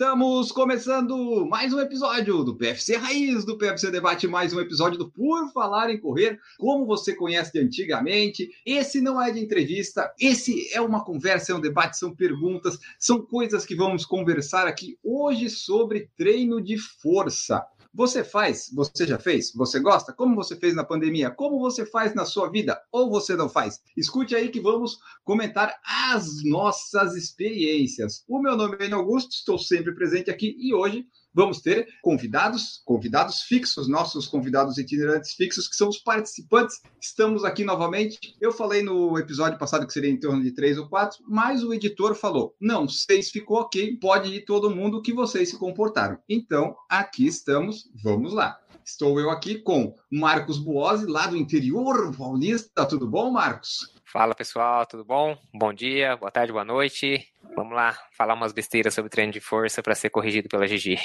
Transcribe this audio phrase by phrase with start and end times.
[0.00, 5.10] Estamos começando mais um episódio do PFC Raiz, do PFC Debate, mais um episódio do
[5.10, 8.48] Por Falar em Correr, como você conhece de antigamente.
[8.64, 13.20] Esse não é de entrevista, esse é uma conversa, é um debate, são perguntas, são
[13.20, 17.62] coisas que vamos conversar aqui hoje sobre treino de força.
[17.92, 18.70] Você faz?
[18.72, 19.52] Você já fez?
[19.52, 20.12] Você gosta?
[20.12, 21.28] Como você fez na pandemia?
[21.28, 22.80] Como você faz na sua vida?
[22.92, 23.80] Ou você não faz?
[23.96, 28.22] Escute aí que vamos comentar as nossas experiências.
[28.28, 31.04] O meu nome é Augusto, estou sempre presente aqui e hoje
[31.34, 36.80] vamos ter convidados, convidados fixos, nossos convidados itinerantes fixos, que são os participantes.
[37.00, 38.36] Estamos aqui novamente.
[38.40, 41.72] Eu falei no episódio passado que seria em torno de três ou quatro, mas o
[41.72, 46.18] editor falou: não, seis ficou ok, pode ir todo mundo que vocês se comportaram.
[46.28, 48.58] Então, aqui estamos, vamos lá.
[48.84, 52.84] Estou eu aqui com Marcos Buozzi, lá do interior paulista.
[52.86, 53.94] Tudo bom, Marcos?
[54.12, 55.38] Fala pessoal, tudo bom?
[55.54, 57.24] Bom dia, boa tarde, boa noite.
[57.54, 60.98] Vamos lá falar umas besteiras sobre treino de força para ser corrigido pela Gigi.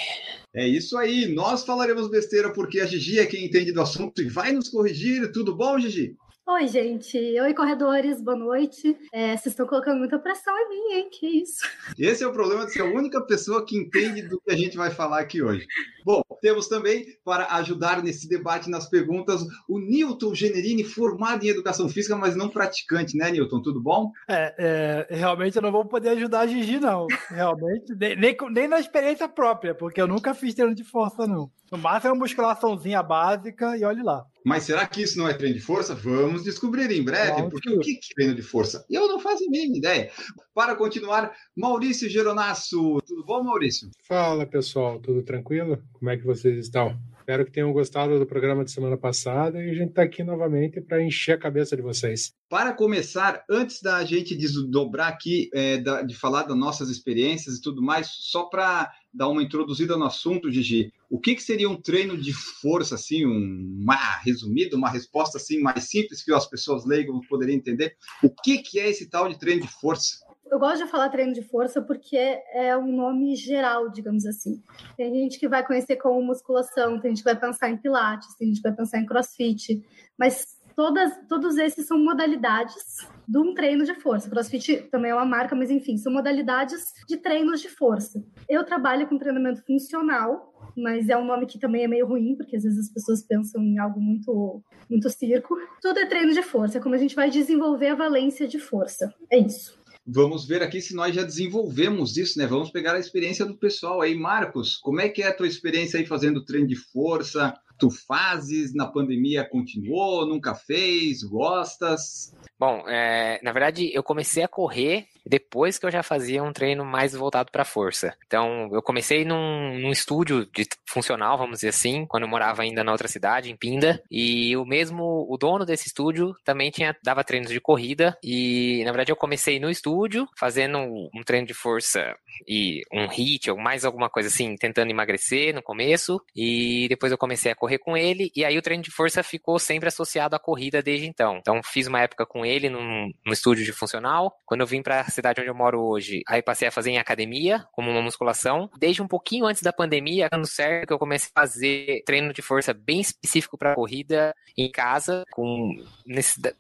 [0.56, 4.28] É isso aí, nós falaremos besteira porque a Gigi é quem entende do assunto e
[4.28, 5.32] vai nos corrigir.
[5.32, 6.18] Tudo bom, Gigi?
[6.48, 7.18] Oi, gente.
[7.18, 8.22] Oi, corredores.
[8.22, 8.96] Boa noite.
[9.12, 11.10] É, vocês estão colocando muita pressão em mim, hein?
[11.12, 11.68] Que isso?
[11.98, 14.78] Esse é o problema de ser a única pessoa que entende do que a gente
[14.78, 15.66] vai falar aqui hoje.
[16.06, 21.90] Bom, temos também, para ajudar nesse debate, nas perguntas, o Newton Generini, formado em Educação
[21.90, 23.64] Física, mas não praticante, né, Newton?
[23.64, 24.12] Tudo bom?
[24.30, 27.08] É, é realmente eu não vou poder ajudar a Gigi, não.
[27.28, 31.50] Realmente, nem, nem, nem na experiência própria, porque eu nunca fiz treino de força, não.
[31.72, 34.24] No máximo é uma musculaçãozinha básica e olhe lá.
[34.46, 35.96] Mas será que isso não é treino de força?
[35.96, 38.86] Vamos descobrir em breve, porque o que é treino de força?
[38.90, 40.12] Eu não faço a mínima ideia.
[40.54, 43.02] Para continuar, Maurício Geronasso.
[43.08, 43.90] Tudo bom, Maurício?
[44.08, 45.82] Fala pessoal, tudo tranquilo?
[45.94, 46.96] Como é que vocês estão?
[47.18, 50.80] Espero que tenham gostado do programa de semana passada e a gente está aqui novamente
[50.80, 52.36] para encher a cabeça de vocês.
[52.48, 57.62] Para começar, antes da gente desdobrar aqui, é, da- de falar das nossas experiências e
[57.62, 61.82] tudo mais, só para dar uma introduzida no assunto, Gigi, o que, que seria um
[61.82, 66.86] treino de força, assim, um, uma resumida, uma resposta assim mais simples que as pessoas
[66.86, 67.96] leigas poderiam entender?
[68.22, 70.18] O que, que é esse tal de treino de força?
[70.52, 74.62] Eu gosto de falar treino de força porque é um nome geral, digamos assim.
[74.98, 78.50] Tem gente que vai conhecer como musculação, tem gente que vai pensar em pilates, tem
[78.50, 79.82] gente que vai pensar em crossfit,
[80.20, 84.30] mas todas, todos esses são modalidades de um treino de força.
[84.30, 88.24] Crossfit também é uma marca, mas enfim, são modalidades de treinos de força.
[88.48, 92.56] Eu trabalho com treinamento funcional, mas é um nome que também é meio ruim, porque
[92.56, 95.56] às vezes as pessoas pensam em algo muito, muito circo.
[95.82, 99.14] Tudo é treino de força, é como a gente vai desenvolver a valência de força.
[99.32, 99.84] É isso.
[100.08, 102.46] Vamos ver aqui se nós já desenvolvemos isso, né?
[102.46, 104.16] Vamos pegar a experiência do pessoal aí.
[104.16, 107.56] Marcos, como é que é a tua experiência aí fazendo treino de força?
[107.78, 112.34] Tu fazes, na pandemia continuou, nunca fez, gostas?
[112.58, 116.86] Bom, é, na verdade, eu comecei a correr depois que eu já fazia um treino
[116.86, 118.16] mais voltado para força.
[118.26, 122.84] Então, eu comecei num, num estúdio de funcional, vamos dizer assim, quando eu morava ainda
[122.84, 127.24] na outra cidade, em Pinda, e o mesmo, o dono desse estúdio também tinha dava
[127.24, 132.16] treinos de corrida e, na verdade, eu comecei no estúdio fazendo um treino de força
[132.48, 137.18] e um hit ou mais alguma coisa assim, tentando emagrecer no começo, e depois eu
[137.18, 140.40] comecei a correr com ele, e aí o treino de força ficou sempre associado à
[140.40, 141.38] corrida desde então.
[141.38, 144.34] Então, fiz uma época com ele num, num estúdio de funcional.
[144.46, 146.98] Quando eu vim para a cidade onde eu moro hoje, aí passei a fazer em
[146.98, 148.70] academia, como uma musculação.
[148.78, 152.42] Desde um pouquinho antes da pandemia, dando certo, que eu comecei a fazer treino de
[152.42, 155.76] força bem específico para corrida em casa, com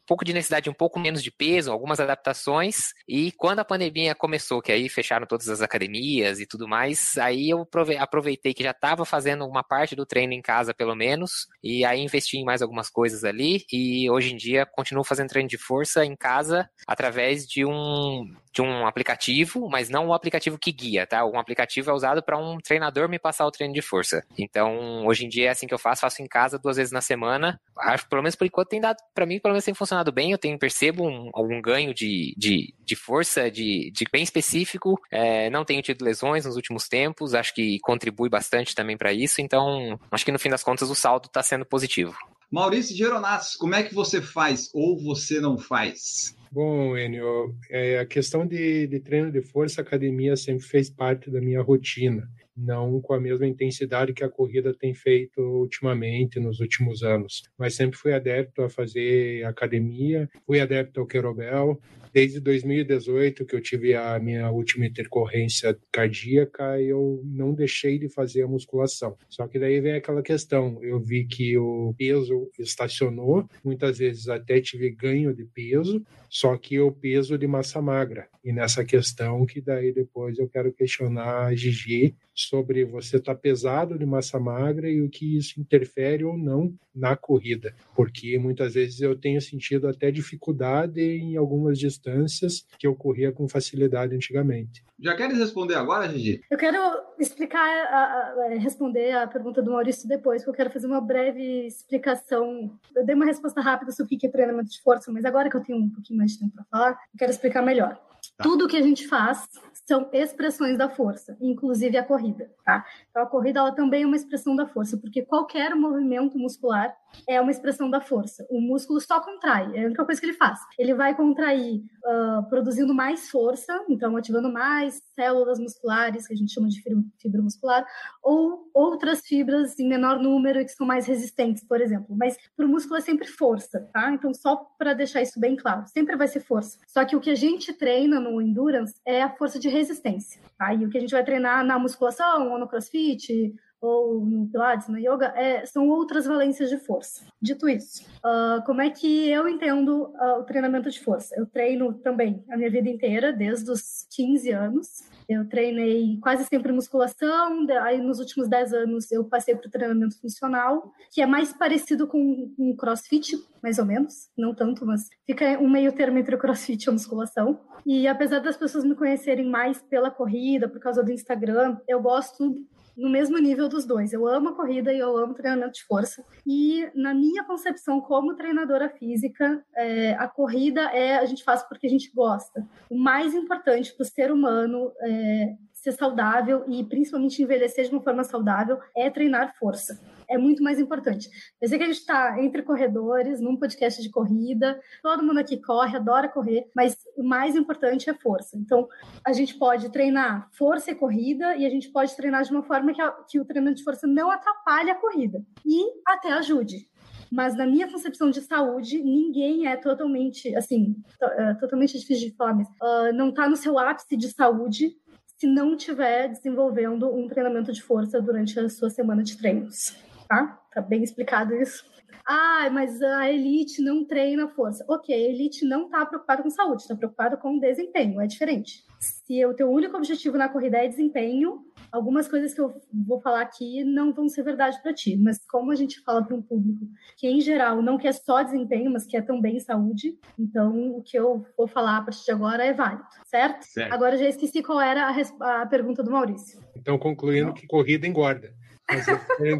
[0.05, 2.93] pouco de necessidade, um pouco menos de peso, algumas adaptações.
[3.07, 7.49] E quando a pandemia começou, que aí fecharam todas as academias e tudo mais, aí
[7.49, 11.47] eu prove- aproveitei que já estava fazendo uma parte do treino em casa, pelo menos,
[11.63, 13.65] e aí investi em mais algumas coisas ali.
[13.71, 18.61] E hoje em dia continuo fazendo treino de força em casa através de um de
[18.61, 21.25] um aplicativo, mas não um aplicativo que guia, tá?
[21.25, 24.23] Um aplicativo é usado para um treinador me passar o treino de força.
[24.37, 27.01] Então, hoje em dia é assim que eu faço, faço em casa duas vezes na
[27.01, 27.59] semana.
[27.77, 30.31] Acho, pelo menos por enquanto tem dado, para mim, pelo menos tem funcionado bem.
[30.31, 34.97] Eu tenho percebo um, algum ganho de, de, de força, de, de bem específico.
[35.11, 39.41] É, não tenho tido lesões nos últimos tempos, acho que contribui bastante também para isso.
[39.41, 42.15] Então, acho que no fim das contas o saldo está sendo positivo.
[42.51, 46.35] Maurício Geronasso, como é que você faz ou você não faz?
[46.51, 51.41] Bom, Enio, é, a questão de, de treino de força, academia sempre fez parte da
[51.41, 52.29] minha rotina.
[52.55, 57.43] não com a mesma intensidade que a corrida tem feito ultimamente, nos últimos anos.
[57.57, 61.77] Mas sempre fui adepto a fazer academia, fui adepto ao querobel,
[62.15, 68.43] desde 2018 que eu tive a minha última intercorrência cardíaca, eu não deixei de fazer
[68.43, 69.17] a musculação.
[69.29, 74.61] Só que daí vem aquela questão, eu vi que o peso estacionou, muitas vezes até
[74.61, 76.01] tive ganho de peso,
[76.35, 78.27] só que o peso de massa magra.
[78.43, 83.39] E nessa questão que daí depois eu quero questionar a Gigi sobre você estar tá
[83.39, 88.73] pesado de massa magra e o que isso interfere ou não na corrida, porque muitas
[88.73, 94.83] vezes eu tenho sentido até dificuldade em algumas distâncias que eu corria com facilidade antigamente.
[94.97, 96.41] Já queres responder agora, Gigi?
[96.49, 96.77] Eu quero
[97.19, 101.01] explicar, a, a, é, responder a pergunta do Maurício depois, porque eu quero fazer uma
[101.01, 102.79] breve explicação.
[102.95, 105.57] Eu dei uma resposta rápida sobre o que é treinamento de força, mas agora que
[105.57, 107.99] eu tenho um pouquinho mais de tempo para falar, eu quero explicar melhor.
[108.37, 108.43] Tá.
[108.43, 109.47] Tudo que a gente faz
[109.87, 112.83] são expressões da força, inclusive a corrida, tá?
[113.09, 116.95] Então a corrida ela também é uma expressão da força, porque qualquer movimento muscular
[117.29, 118.45] é uma expressão da força.
[118.49, 120.59] O músculo só contrai, é a única coisa que ele faz.
[120.77, 126.51] Ele vai contrair uh, produzindo mais força, então ativando mais células musculares, que a gente
[126.51, 127.85] chama de fibra muscular,
[128.23, 132.15] ou outras fibras em menor número e que são mais resistentes, por exemplo.
[132.17, 134.11] Mas para o músculo é sempre força, tá?
[134.11, 136.77] Então só para deixar isso bem claro, sempre vai ser força.
[136.85, 140.41] Só que o que a gente treina no endurance é a força de resistência.
[140.57, 140.73] Tá?
[140.73, 144.97] O que a gente vai treinar na musculação ou no crossfit ou no Pilates, no
[144.97, 147.25] Yoga, é, são outras valências de força.
[147.41, 151.35] Dito isso, uh, como é que eu entendo uh, o treinamento de força?
[151.37, 154.87] Eu treino também a minha vida inteira, desde os 15 anos.
[155.27, 160.19] Eu treinei quase sempre musculação, aí nos últimos 10 anos eu passei para o treinamento
[160.21, 165.59] funcional, que é mais parecido com um crossfit, mais ou menos, não tanto, mas fica
[165.59, 167.59] um meio termo entre o crossfit e a musculação.
[167.85, 172.63] E apesar das pessoas me conhecerem mais pela corrida, por causa do Instagram, eu gosto
[172.95, 174.13] no mesmo nível dos dois.
[174.13, 176.23] Eu amo a corrida e eu amo treinamento de força.
[176.45, 181.87] E na minha concepção como treinadora física, é, a corrida é a gente faz porque
[181.87, 182.65] a gente gosta.
[182.89, 188.01] O mais importante para o ser humano é, ser saudável e principalmente envelhecer de uma
[188.01, 190.01] forma saudável é treinar força.
[190.29, 191.29] É muito mais importante.
[191.61, 195.57] Eu sei que a gente está entre corredores, num podcast de corrida, todo mundo aqui
[195.61, 198.57] corre, adora correr, mas o mais importante é força.
[198.57, 198.87] Então,
[199.25, 202.93] a gente pode treinar força e corrida, e a gente pode treinar de uma forma
[202.93, 206.87] que, a, que o treinamento de força não atrapalhe a corrida e até ajude
[207.31, 212.53] mas na minha concepção de saúde, ninguém é totalmente, assim, é totalmente difícil de falar,
[212.53, 214.95] mas uh, não está no seu ápice de saúde
[215.37, 219.95] se não estiver desenvolvendo um treinamento de força durante a sua semana de treinos,
[220.27, 220.59] tá?
[220.73, 221.85] Tá bem explicado isso.
[222.27, 224.83] Ah, mas a elite não treina força.
[224.89, 228.83] Ok, a elite não está preocupada com saúde, está preocupada com desempenho, é diferente.
[228.99, 233.41] Se o teu único objetivo na corrida é desempenho, algumas coisas que eu vou falar
[233.41, 236.87] aqui não vão ser verdade para ti, mas como a gente fala para um público
[237.15, 241.45] que em geral não quer só desempenho, mas quer também saúde, então o que eu
[241.55, 243.63] vou falar a partir de agora é válido, certo?
[243.63, 243.93] certo.
[243.93, 246.59] Agora já esqueci qual era a, a pergunta do Maurício.
[246.75, 247.53] Então concluindo não.
[247.53, 248.51] que corrida engorda.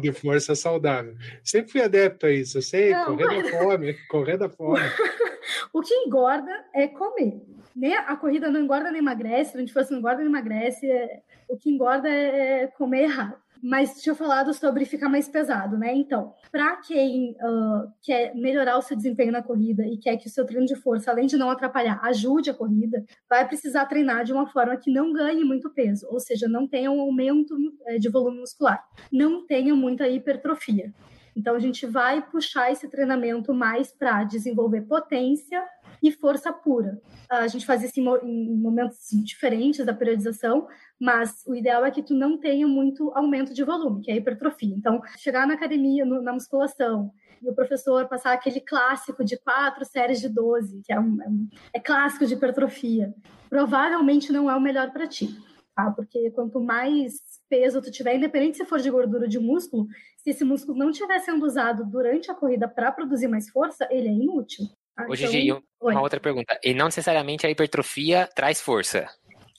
[0.00, 1.16] De força saudável.
[1.42, 3.42] Sempre fui adepto a isso, eu sei, não, correr mas...
[3.42, 4.80] da fome, correr da fome.
[5.72, 7.42] o que engorda é comer.
[7.74, 10.90] Nem a corrida não engorda nem emagrece, a gente fosse não engorda nem emagrece.
[10.90, 11.22] É...
[11.48, 15.94] O que engorda é comer errado mas tinha falado sobre ficar mais pesado, né?
[15.94, 20.30] Então, para quem uh, quer melhorar o seu desempenho na corrida e quer que o
[20.30, 24.32] seu treino de força, além de não atrapalhar, ajude a corrida, vai precisar treinar de
[24.32, 28.08] uma forma que não ganhe muito peso, ou seja, não tenha um aumento eh, de
[28.08, 30.92] volume muscular, não tenha muita hipertrofia.
[31.36, 35.62] Então, a gente vai puxar esse treinamento mais para desenvolver potência
[36.02, 37.00] e força pura.
[37.30, 40.66] A gente faz isso em momentos diferentes da periodização,
[41.00, 44.16] mas o ideal é que tu não tenha muito aumento de volume, que é a
[44.16, 44.74] hipertrofia.
[44.74, 47.12] Então, chegar na academia, no, na musculação,
[47.42, 51.28] e o professor passar aquele clássico de quatro séries de 12, que é, um, é,
[51.28, 53.14] um, é clássico de hipertrofia,
[53.48, 55.36] provavelmente não é o melhor para ti,
[55.74, 55.90] tá?
[55.90, 59.86] Porque quanto mais peso tu tiver, independente se for de gordura ou de músculo,
[60.16, 64.08] se esse músculo não estiver sendo usado durante a corrida para produzir mais força, ele
[64.08, 64.64] é inútil.
[64.96, 65.16] Ah, Ô, então...
[65.16, 66.58] Gigi, uma outra pergunta.
[66.64, 69.08] E não necessariamente a hipertrofia traz força.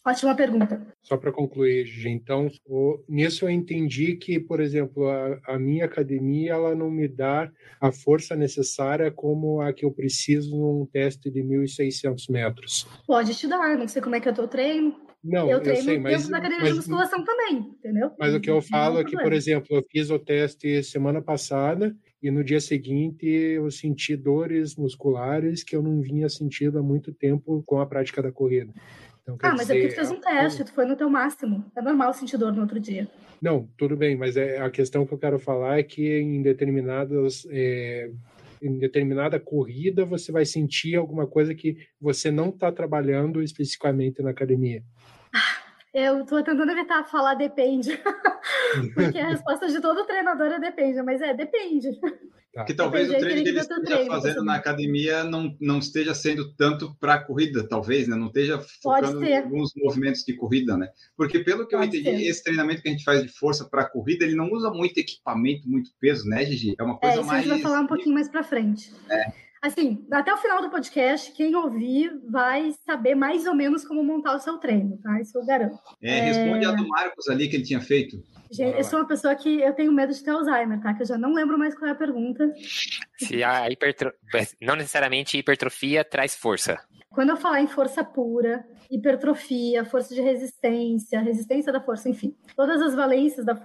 [0.08, 0.82] Ótima pergunta.
[1.02, 5.84] Só para concluir, Gigi, então, o, nisso eu entendi que, por exemplo, a, a, minha
[5.84, 7.52] academia ela não me dá
[7.82, 12.88] a força necessária como a que eu preciso num teste de 1.600 metros.
[13.06, 14.96] Pode te dar, não sei como é que é o teu treino.
[15.22, 18.12] Não, eu treino eu sei, mas, dentro da academia mas, de musculação também, entendeu?
[18.18, 21.94] Mas o que eu falo é que, por exemplo, eu fiz o teste semana passada
[22.22, 27.14] e no dia seguinte eu senti dores musculares que eu não vinha sentindo há muito
[27.14, 28.72] tempo com a prática da corrida.
[29.22, 31.10] Então, Ah, mas é porque dizer, tu fez um a- teste, tu foi no teu
[31.10, 31.66] máximo.
[31.76, 33.08] É normal sentir dor no outro dia.
[33.42, 37.46] Não, tudo bem, mas é, a questão que eu quero falar é que em determinadas.
[37.52, 38.10] é,
[38.60, 44.32] em determinada corrida você vai sentir alguma coisa que você não está trabalhando especificamente na
[44.32, 44.84] academia.
[46.00, 47.98] Eu tô tentando evitar falar depende.
[48.94, 51.90] porque a resposta de todo treinador é depende, mas é depende.
[52.66, 55.78] Que talvez o Depende, treino aí que ele esteja treino, fazendo na academia não, não
[55.78, 58.16] esteja sendo tanto para a corrida, talvez, né?
[58.16, 59.32] Não esteja Pode focando ser.
[59.32, 60.88] em alguns movimentos de corrida, né?
[61.16, 62.28] Porque pelo que eu Pode entendi, ser.
[62.30, 64.98] esse treinamento que a gente faz de força para a corrida, ele não usa muito
[65.00, 66.76] equipamento, muito peso, né, Gigi?
[66.80, 67.44] É uma É, coisa isso a mais.
[67.44, 68.92] gente vai falar um pouquinho mais pra frente.
[69.62, 74.36] Assim, até o final do podcast, quem ouvir vai saber mais ou menos como montar
[74.36, 75.20] o seu treino, tá?
[75.20, 75.78] Isso eu garanto.
[76.02, 78.22] É, responde a do Marcos ali que ele tinha feito.
[78.52, 80.94] Gente, eu sou uma pessoa que eu tenho medo de ter Alzheimer, tá?
[80.94, 82.54] Que eu já não lembro mais qual é a pergunta.
[83.18, 84.14] Se a hipertro...
[84.62, 86.80] não necessariamente hipertrofia traz força.
[87.10, 92.82] Quando eu falar em força pura, hipertrofia, força de resistência, resistência da força, enfim, todas
[92.82, 93.58] as valências da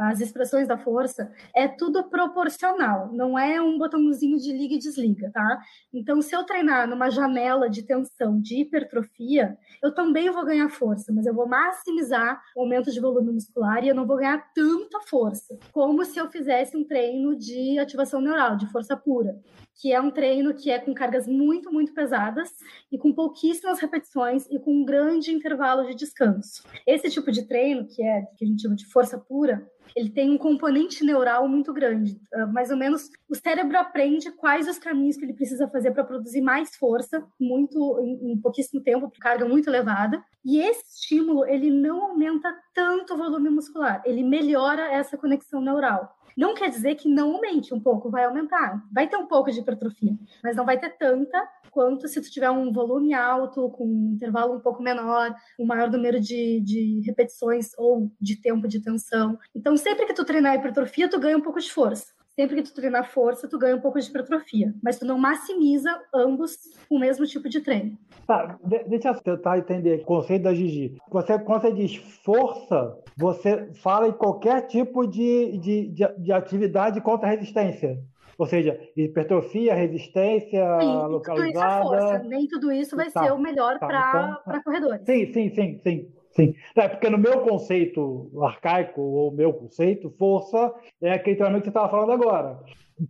[0.00, 5.30] as expressões da força, é tudo proporcional, não é um botãozinho de liga e desliga,
[5.32, 5.58] tá?
[5.92, 11.12] Então, se eu treinar numa janela de tensão de hipertrofia, eu também vou ganhar força,
[11.12, 15.00] mas eu vou maximizar o aumento de volume muscular e eu não vou ganhar tanta
[15.00, 19.34] força, como se eu fizesse um treino de ativação neural, de força pura
[19.78, 22.50] que é um treino que é com cargas muito, muito pesadas
[22.90, 26.64] e com pouquíssimas repetições e com um grande intervalo de descanso.
[26.86, 30.30] Esse tipo de treino, que é que a gente chama de força pura, ele tem
[30.30, 32.20] um componente neural muito grande.
[32.34, 36.04] Uh, mais ou menos, o cérebro aprende quais os caminhos que ele precisa fazer para
[36.04, 40.22] produzir mais força, muito em, em pouquíssimo tempo, por carga muito elevada.
[40.44, 46.17] E esse estímulo, ele não aumenta tanto o volume muscular, ele melhora essa conexão neural.
[46.38, 48.86] Não quer dizer que não aumente um pouco, vai aumentar.
[48.92, 51.36] Vai ter um pouco de hipertrofia, mas não vai ter tanta
[51.72, 55.90] quanto se tu tiver um volume alto, com um intervalo um pouco menor, um maior
[55.90, 59.36] número de, de repetições ou de tempo de tensão.
[59.52, 62.12] Então, sempre que tu treinar hipertrofia, tu ganha um pouco de força.
[62.38, 64.72] Sempre que tu treinar força, tu ganha um pouco de hipertrofia.
[64.80, 66.56] Mas tu não maximiza ambos
[66.88, 67.98] com o mesmo tipo de treino.
[68.28, 70.96] Tá, de- deixa eu tentar entender o conceito da Gigi.
[71.10, 77.00] Você, quando você diz força, você fala em qualquer tipo de, de, de, de atividade
[77.00, 77.98] contra a resistência.
[78.38, 81.82] Ou seja, hipertrofia, resistência Sim, e tudo isso é força.
[81.82, 82.18] localizada.
[82.28, 85.04] Nem tudo isso vai Tá, ser o melhor tá, para então- corredores.
[85.04, 86.08] Sim, sim, sim, sim.
[86.38, 86.54] Sim.
[86.76, 91.70] É, porque no meu conceito arcaico, ou meu conceito, força é aquele treinamento que você
[91.70, 92.60] estava falando agora.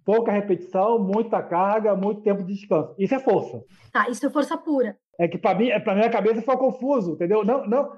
[0.03, 2.95] Pouca repetição, muita carga, muito tempo de descanso.
[2.99, 3.63] Isso é força.
[3.93, 4.97] Tá, isso é força pura.
[5.21, 7.45] É que para mim, para minha cabeça foi confuso, entendeu?
[7.45, 7.91] Não, não,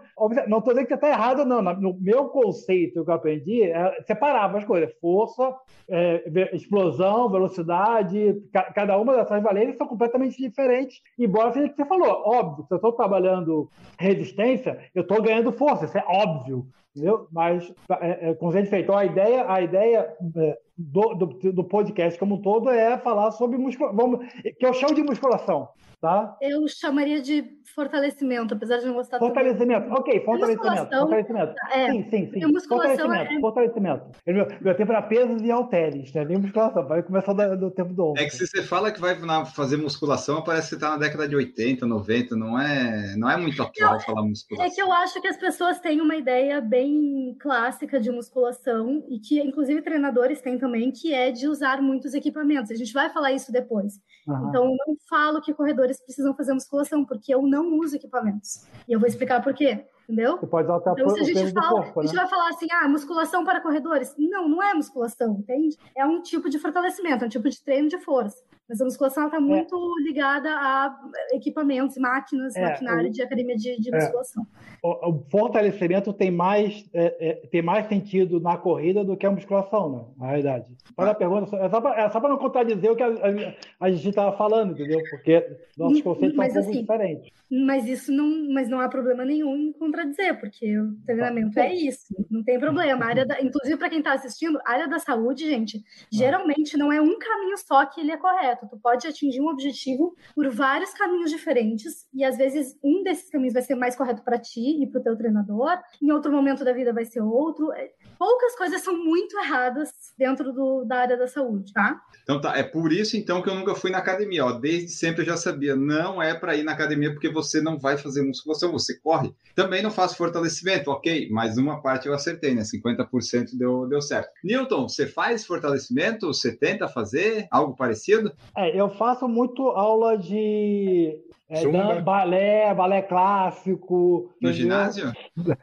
[0.49, 1.61] não estou dizendo que está errado, não.
[1.61, 5.55] No meu conceito que eu aprendi, é, separava as coisas: força,
[5.91, 6.25] é,
[6.55, 8.41] explosão, velocidade.
[8.53, 11.03] ca- cada uma dessas valências são completamente diferentes.
[11.19, 12.65] Embora seja o que você falou, óbvio.
[12.67, 15.85] Se eu estou trabalhando resistência, eu estou ganhando força.
[15.85, 17.27] Isso é óbvio, entendeu?
[17.31, 22.19] Mas, é, é, gente fez, então a ideia, a ideia é, do, do, do podcast
[22.19, 24.21] como um todo é falar sobre musculação,
[24.59, 25.69] que eu chamo de musculação.
[26.01, 26.35] Tá?
[26.41, 29.29] Eu chamaria de fortalecimento, apesar de não gostar tanto.
[29.35, 31.55] Fortalecimento, ok, fortalecimento, musculação, fortalecimento.
[31.73, 32.41] é, sim, sim, sim.
[32.69, 34.05] Fortalecimento, é- fortalecimento.
[34.27, 36.25] Meu, meu tempo era pesos e halteres, né?
[36.25, 38.23] Nem musculação, vai começar do, do tempo do ombro.
[38.23, 40.97] É que se você fala que vai na- fazer musculação, parece que você tá na
[40.97, 44.67] década de 80, 90, não é, não é muito atual falar musculação.
[44.73, 49.19] É que eu acho que as pessoas têm uma ideia bem clássica de musculação e
[49.19, 52.71] que, inclusive, treinadores têm também, que é de usar muitos equipamentos.
[52.71, 54.01] A gente vai falar isso depois.
[54.29, 54.49] Aham.
[54.49, 55.53] Então, eu não falo que
[55.91, 58.65] corredores precisam fazer musculação, porque eu não uso equipamentos.
[58.89, 60.39] E eu vou explicar por quê, entendeu?
[60.39, 62.21] Você pode usar Então, se a gente, fala, corpo, a gente né?
[62.23, 64.15] vai falar assim, ah, musculação para corredores.
[64.17, 65.77] Não, não é musculação, entende?
[65.97, 68.43] É um tipo de fortalecimento, é um tipo de treino de força.
[68.71, 70.97] Mas a musculação está muito ligada a
[71.33, 73.97] equipamentos, máquinas, É, maquinário o- de academia de, de é.
[73.97, 74.47] musculação.
[74.83, 79.31] O, o fortalecimento tem mais, é, é, tem mais sentido na corrida do que a
[79.31, 80.05] musculação, né?
[80.17, 80.67] Na realidade.
[80.97, 84.09] Faz a pergunta, é só é para não contradizer o que a, a, a gente
[84.09, 85.03] estava falando, entendeu?
[85.11, 85.47] Porque
[85.77, 87.31] nossos Hum, conceitos mas são um assim, diferentes.
[87.51, 92.07] Mas isso não, mas não há problema nenhum em contradizer, porque o treinamento é isso,
[92.31, 93.05] não tem problema.
[93.05, 96.93] A área da, inclusive para quem está assistindo, a área da saúde, gente, geralmente não
[96.93, 98.60] é um caminho só que ele é correto.
[98.69, 103.55] Tu pode atingir um objetivo por vários caminhos diferentes e às vezes um desses caminhos
[103.55, 105.79] vai ser mais correto para ti e para o teu treinador.
[106.03, 107.73] Em outro momento da vida vai ser outro.
[107.73, 107.91] É,
[108.21, 109.89] Poucas coisas são muito erradas
[110.19, 111.99] dentro do, da área da saúde, tá?
[112.23, 114.53] Então tá, é por isso então que eu nunca fui na academia, ó.
[114.53, 117.97] Desde sempre eu já sabia, não é para ir na academia porque você não vai
[117.97, 119.35] fazer musculação, você corre.
[119.55, 122.61] Também não faço fortalecimento, ok, mas uma parte eu acertei, né?
[122.61, 124.29] 50% deu, deu certo.
[124.45, 126.27] Newton, você faz fortalecimento?
[126.27, 128.31] Você tenta fazer algo parecido?
[128.57, 131.19] É, eu faço muito aula de
[131.51, 134.31] é, dan balé, balé clássico.
[134.41, 135.13] No ginásio?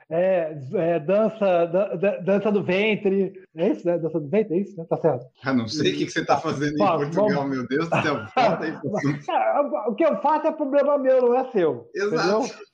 [0.09, 3.41] É, é dança, dan, dança do ventre.
[3.55, 3.97] É isso, né?
[3.97, 4.85] Dança do ventre, é isso, né?
[4.89, 5.25] Tá certo.
[5.43, 8.17] Ah, não sei o que, que você está fazendo em Portugal, meu Deus do céu.
[9.87, 11.89] o que eu faço é problema meu, não é seu.
[11.95, 12.43] Exato.
[12.43, 12.67] Entendeu?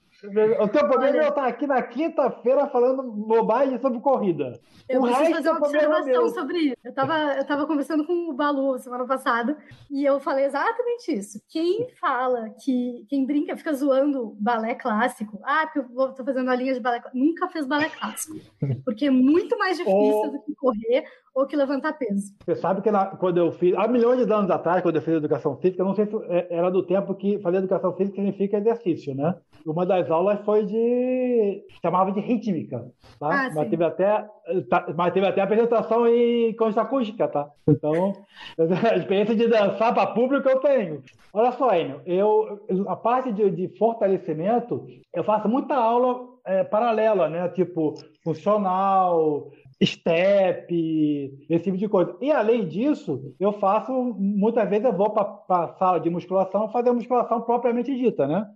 [0.61, 4.57] O teu problema é eu estar aqui na quinta-feira falando bobagem sobre corrida.
[4.87, 6.77] Eu o preciso fazer uma observação sobre isso.
[6.81, 9.57] Eu estava eu tava conversando com o Balu semana passada
[9.91, 11.41] e eu falei exatamente isso.
[11.49, 13.05] Quem fala que.
[13.09, 15.41] Quem brinca, fica zoando balé clássico.
[15.43, 17.25] Ah, porque eu estou fazendo a linha de balé clássico.
[17.25, 18.39] Nunca fez balé clássico.
[18.85, 21.03] Porque é muito mais difícil do que correr
[21.33, 22.33] ou que levantar peso.
[22.45, 25.15] Você sabe que na, quando eu fiz, há milhões de anos atrás, quando eu fiz
[25.15, 29.15] educação física, não sei se é, era do tempo que fazer educação física significa exercício,
[29.15, 29.35] né?
[29.65, 31.63] Uma das aulas foi de.
[31.81, 32.85] chamava de rítmica,
[33.19, 33.47] tá?
[33.47, 34.27] Ah, mas, teve até,
[34.69, 37.49] tá, mas teve até apresentação em concha acústica, tá?
[37.67, 38.13] Então,
[38.91, 41.01] a experiência de dançar para público eu tenho.
[41.33, 47.29] Olha só, Enio, eu, a parte de, de fortalecimento, eu faço muita aula é, paralela,
[47.29, 47.47] né?
[47.49, 49.49] Tipo, funcional,
[49.81, 52.15] step, esse tipo de coisa.
[52.21, 56.89] E além disso, eu faço, muitas vezes eu vou para a sala de musculação fazer
[56.89, 58.49] a musculação propriamente dita, né?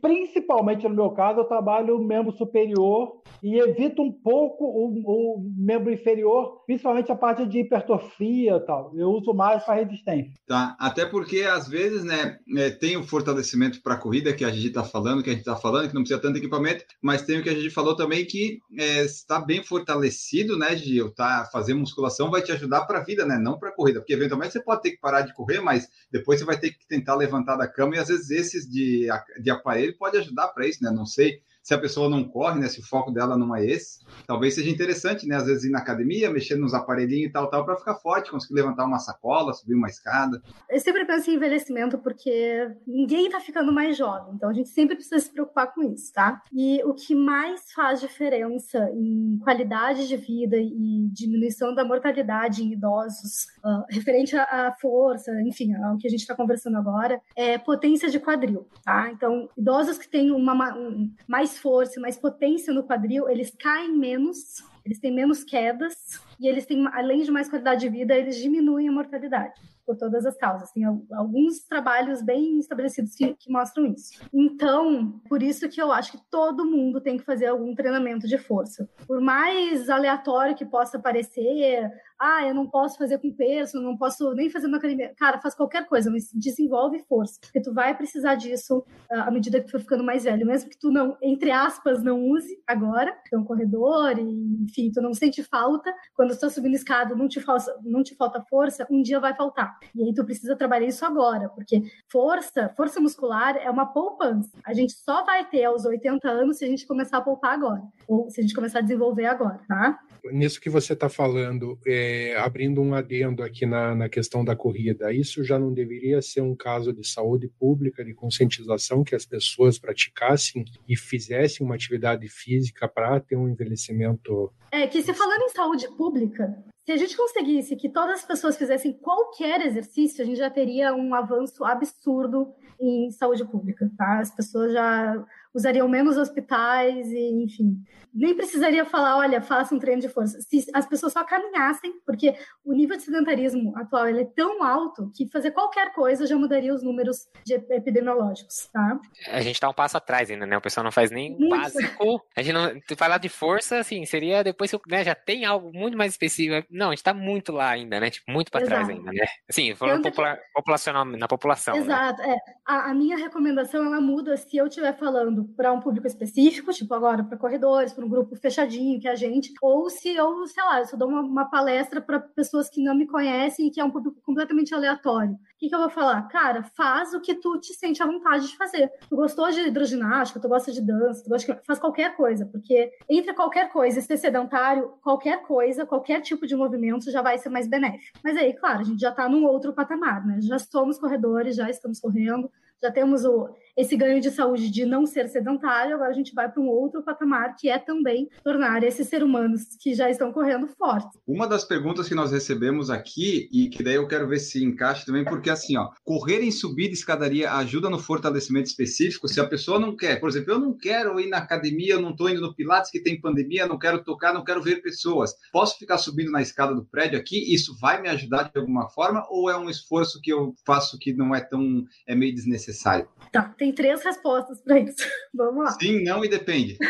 [0.00, 5.52] Principalmente no meu caso, eu trabalho o membro superior e evito um pouco o, o
[5.56, 8.92] membro inferior, principalmente a parte de hipertrofia e tal.
[8.94, 10.32] Eu uso mais para resistência.
[10.46, 14.50] Tá, até porque às vezes, né, é, tem o fortalecimento para a corrida que a
[14.50, 17.40] gente está falando, que a gente está falando, que não precisa tanto equipamento, mas tem
[17.40, 21.48] o que a gente falou também que é, está bem fortalecido, né, de eu tá
[21.52, 24.52] fazer musculação vai te ajudar para a vida, né, não para a corrida, porque eventualmente
[24.52, 27.56] você pode ter que parar de correr, mas depois você vai ter que tentar levantar
[27.56, 29.08] da cama e às vezes esses de,
[29.40, 30.90] de aparelho pode ajudar para isso, né?
[30.90, 32.68] Não sei se a pessoa não corre, né?
[32.68, 35.36] Se o foco dela não é esse, talvez seja interessante, né?
[35.36, 38.54] Às vezes ir na academia, mexer nos aparelhinhos e tal, tal, para ficar forte, conseguir
[38.54, 40.42] levantar uma sacola, subir uma escada.
[40.68, 44.96] Eu sempre penso em envelhecimento porque ninguém tá ficando mais jovem, então a gente sempre
[44.96, 46.42] precisa se preocupar com isso, tá?
[46.52, 52.72] E o que mais faz diferença em qualidade de vida e diminuição da mortalidade em
[52.72, 58.08] idosos, uh, referente à força, enfim, ao que a gente está conversando agora, é potência
[58.08, 59.10] de quadril, tá?
[59.12, 63.92] Então, idosos que têm uma, um, mais mais força, mais potência no quadril, eles caem
[63.92, 65.94] menos, eles têm menos quedas
[66.40, 70.24] e eles têm, além de mais qualidade de vida, eles diminuem a mortalidade por todas
[70.24, 70.70] as causas.
[70.72, 74.20] Tem alguns trabalhos bem estabelecidos que, que, mostram isso.
[74.32, 78.38] Então, por isso que eu acho que todo mundo tem que fazer algum treinamento de
[78.38, 78.88] força.
[79.06, 81.90] Por mais aleatório que possa parecer,
[82.22, 85.12] ah, eu não posso fazer com peso, não posso nem fazer uma academia.
[85.18, 89.58] Cara, faz qualquer coisa, mas desenvolve força, porque tu vai precisar disso ah, à medida
[89.58, 93.12] que tu for ficando mais velho, mesmo que tu não, entre aspas, não use agora,
[93.34, 97.40] um corredor, e, enfim, tu não sente falta, quando tu tá subindo escada, não te,
[97.40, 99.76] falta, não te falta força, um dia vai faltar.
[99.92, 104.48] E aí tu precisa trabalhar isso agora, porque força, força muscular é uma poupança.
[104.64, 107.82] A gente só vai ter aos 80 anos se a gente começar a poupar agora,
[108.06, 109.98] ou se a gente começar a desenvolver agora, tá?
[110.30, 115.12] Nisso que você está falando, é, abrindo um adendo aqui na, na questão da corrida,
[115.12, 119.78] isso já não deveria ser um caso de saúde pública, de conscientização, que as pessoas
[119.78, 124.52] praticassem e fizessem uma atividade física para ter um envelhecimento.
[124.70, 128.56] É que se falando em saúde pública, se a gente conseguisse que todas as pessoas
[128.56, 134.18] fizessem qualquer exercício, a gente já teria um avanço absurdo em saúde pública, tá?
[134.18, 137.76] As pessoas já usariam menos hospitais e, enfim,
[138.12, 140.38] nem precisaria falar, olha, faça um treino de força.
[140.40, 142.34] Se as pessoas só caminhassem, porque
[142.64, 146.74] o nível de sedentarismo atual ele é tão alto que fazer qualquer coisa já mudaria
[146.74, 147.26] os números
[147.70, 148.98] epidemiológicos, tá?
[149.28, 150.56] A gente tá um passo atrás ainda, né?
[150.56, 151.50] O pessoal não faz nem muito.
[151.50, 152.22] básico.
[152.36, 155.96] A gente não falar de força, assim, seria depois que né, já tem algo muito
[155.96, 156.66] mais específico.
[156.70, 158.10] Não, a gente tá muito lá ainda, né?
[158.10, 159.24] Tipo, muito para trás ainda, né?
[159.48, 160.42] Assim, falando popula que...
[160.54, 161.74] populacional na população.
[161.74, 161.80] Né?
[161.80, 162.34] Exato, né?
[162.34, 162.36] é.
[162.66, 166.92] A, a minha recomendação ela muda se eu estiver falando para um público específico, tipo
[166.94, 170.62] agora para corredores, para um grupo fechadinho que é a gente, ou se eu, sei
[170.64, 173.80] lá, se eu dou uma, uma palestra para pessoas que não me conhecem e que
[173.80, 175.32] é um público completamente aleatório.
[175.32, 176.22] O que, que eu vou falar?
[176.28, 178.90] Cara, faz o que tu te sente à vontade de fazer.
[179.08, 181.64] Tu gostou de hidroginástica, tu gosta de dança, tu gosta de...
[181.64, 187.10] faz qualquer coisa, porque entre qualquer coisa ser sedentário, qualquer coisa, qualquer tipo de movimento
[187.10, 188.18] já vai ser mais benéfico.
[188.24, 190.40] Mas aí, claro, a gente já está num outro patamar, né?
[190.40, 192.50] Já somos corredores, já estamos correndo,
[192.82, 196.50] já temos o, esse ganho de saúde de não ser sedentário, agora a gente vai
[196.50, 200.68] para um outro patamar que é também tornar esses seres humanos que já estão correndo
[200.68, 201.20] fortes.
[201.26, 205.06] Uma das perguntas que nós recebemos aqui, e que daí eu quero ver se encaixa
[205.06, 209.28] também, porque assim, ó, correr em subida escadaria ajuda no fortalecimento específico?
[209.28, 212.10] Se a pessoa não quer, por exemplo, eu não quero ir na academia, eu não
[212.10, 215.34] estou indo no Pilates que tem pandemia, não quero tocar, não quero ver pessoas.
[215.52, 217.54] Posso ficar subindo na escada do prédio aqui?
[217.54, 219.26] Isso vai me ajudar de alguma forma?
[219.30, 223.08] Ou é um esforço que eu faço que não é tão, é meio desnecessário?
[223.32, 224.96] Tá, tem três respostas para isso.
[225.32, 225.70] Vamos lá.
[225.70, 226.76] Sim, não e depende.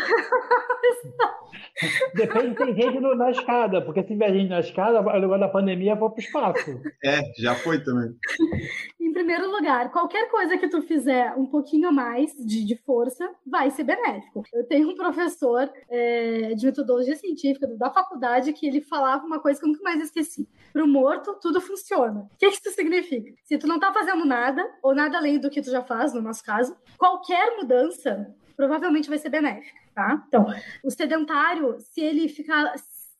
[2.13, 5.49] Depende, tem gente no, na escada, porque se tiver gente na escada, o negócio da
[5.49, 6.81] pandemia foi para o espaço.
[7.03, 8.15] É, já foi também.
[9.03, 13.69] Em primeiro lugar, qualquer coisa que tu fizer um pouquinho mais de, de força vai
[13.69, 14.43] ser benéfico.
[14.53, 19.59] Eu tenho um professor é, de metodologia científica da faculdade que ele falava uma coisa
[19.59, 20.47] que eu nunca mais esqueci.
[20.71, 22.29] Para o morto, tudo funciona.
[22.33, 23.33] O que isso significa?
[23.43, 26.21] Se tu não tá fazendo nada, ou nada além do que tu já faz, no
[26.21, 30.23] nosso caso, qualquer mudança provavelmente vai ser benéfica, tá?
[30.29, 30.45] Então,
[30.81, 32.73] o sedentário, se ele ficar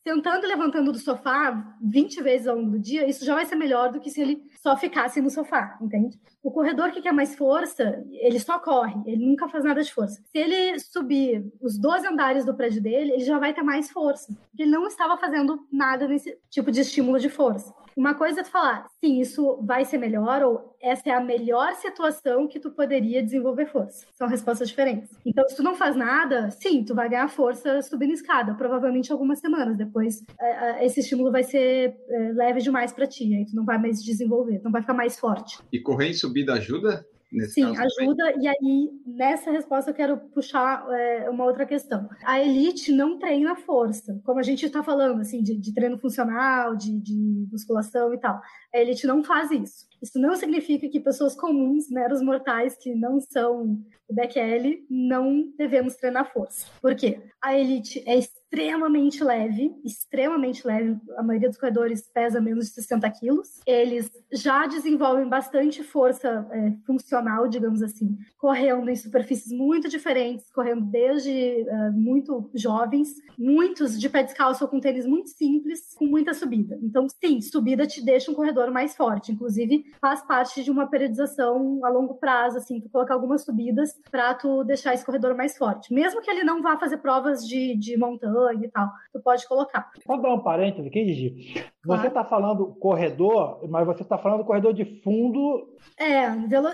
[0.04, 3.56] sentando e levantando do sofá 20 vezes ao longo do dia, isso já vai ser
[3.56, 6.20] melhor do que se ele só ficasse no sofá, entende?
[6.44, 10.22] O corredor que quer mais força, ele só corre, ele nunca faz nada de força.
[10.26, 14.34] Se ele subir os 12 andares do prédio dele, ele já vai ter mais força,
[14.50, 17.74] porque ele não estava fazendo nada nesse tipo de estímulo de força.
[17.96, 21.74] Uma coisa é tu falar, sim, isso vai ser melhor, ou essa é a melhor
[21.76, 24.06] situação que tu poderia desenvolver força.
[24.14, 25.10] São respostas diferentes.
[25.26, 29.40] Então, se tu não faz nada, sim, tu vai ganhar força subindo escada, provavelmente algumas
[29.40, 29.78] semanas.
[29.78, 33.66] Depois, é, é, esse estímulo vai ser é, leve demais para ti, aí tu não
[33.66, 35.60] vai mais desenvolver, não vai ficar mais forte.
[35.72, 37.06] E correr em subida ajuda?
[37.34, 38.32] Nesse Sim, ajuda.
[38.32, 38.44] Também.
[38.44, 42.08] E aí, nessa resposta, eu quero puxar é, uma outra questão.
[42.24, 46.76] A elite não treina força, como a gente está falando, assim, de, de, treino funcional,
[46.76, 48.40] de, de musculação e tal.
[48.74, 49.88] A elite não faz isso.
[50.02, 55.96] Isso não significa que pessoas comuns, meros mortais, que não são o BQL, não devemos
[55.96, 56.68] treinar força.
[56.82, 57.22] Por quê?
[57.42, 60.98] A elite é extremamente leve, extremamente leve.
[61.18, 63.62] A maioria dos corredores pesa menos de 60 quilos.
[63.66, 70.86] Eles já desenvolvem bastante força é, funcional, digamos assim, correndo em superfícies muito diferentes, correndo
[70.86, 76.34] desde é, muito jovens, muitos de pé descalço ou com tênis muito simples, com muita
[76.34, 76.78] subida.
[76.84, 79.32] Então, sim, subida te deixa um corredor mais forte.
[79.32, 84.34] Inclusive, faz parte de uma periodização a longo prazo, assim, tu colocar algumas subidas para
[84.34, 85.94] tu deixar esse corredor mais forte.
[85.94, 88.90] Mesmo que ele não vá fazer provas de, de montanha e tal.
[89.12, 89.90] Tu pode colocar.
[90.06, 91.64] Só dar um parênteses aqui, Gigi.
[91.84, 92.02] Claro.
[92.02, 95.68] Você está falando corredor, mas você está falando corredor de fundo.
[96.00, 96.28] É,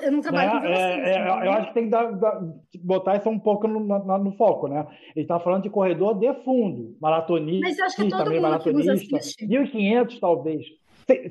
[0.06, 0.56] eu não trabalho né?
[0.56, 1.04] com velocismo.
[1.04, 2.42] É, é, eu acho que tem que dar, dar,
[2.84, 4.86] botar isso um pouco no, no, no foco, né?
[5.16, 8.50] Ele está falando de corredor de fundo, maratonista, mas eu acho que todo também mundo
[8.50, 10.66] maratonista, 1.500 talvez.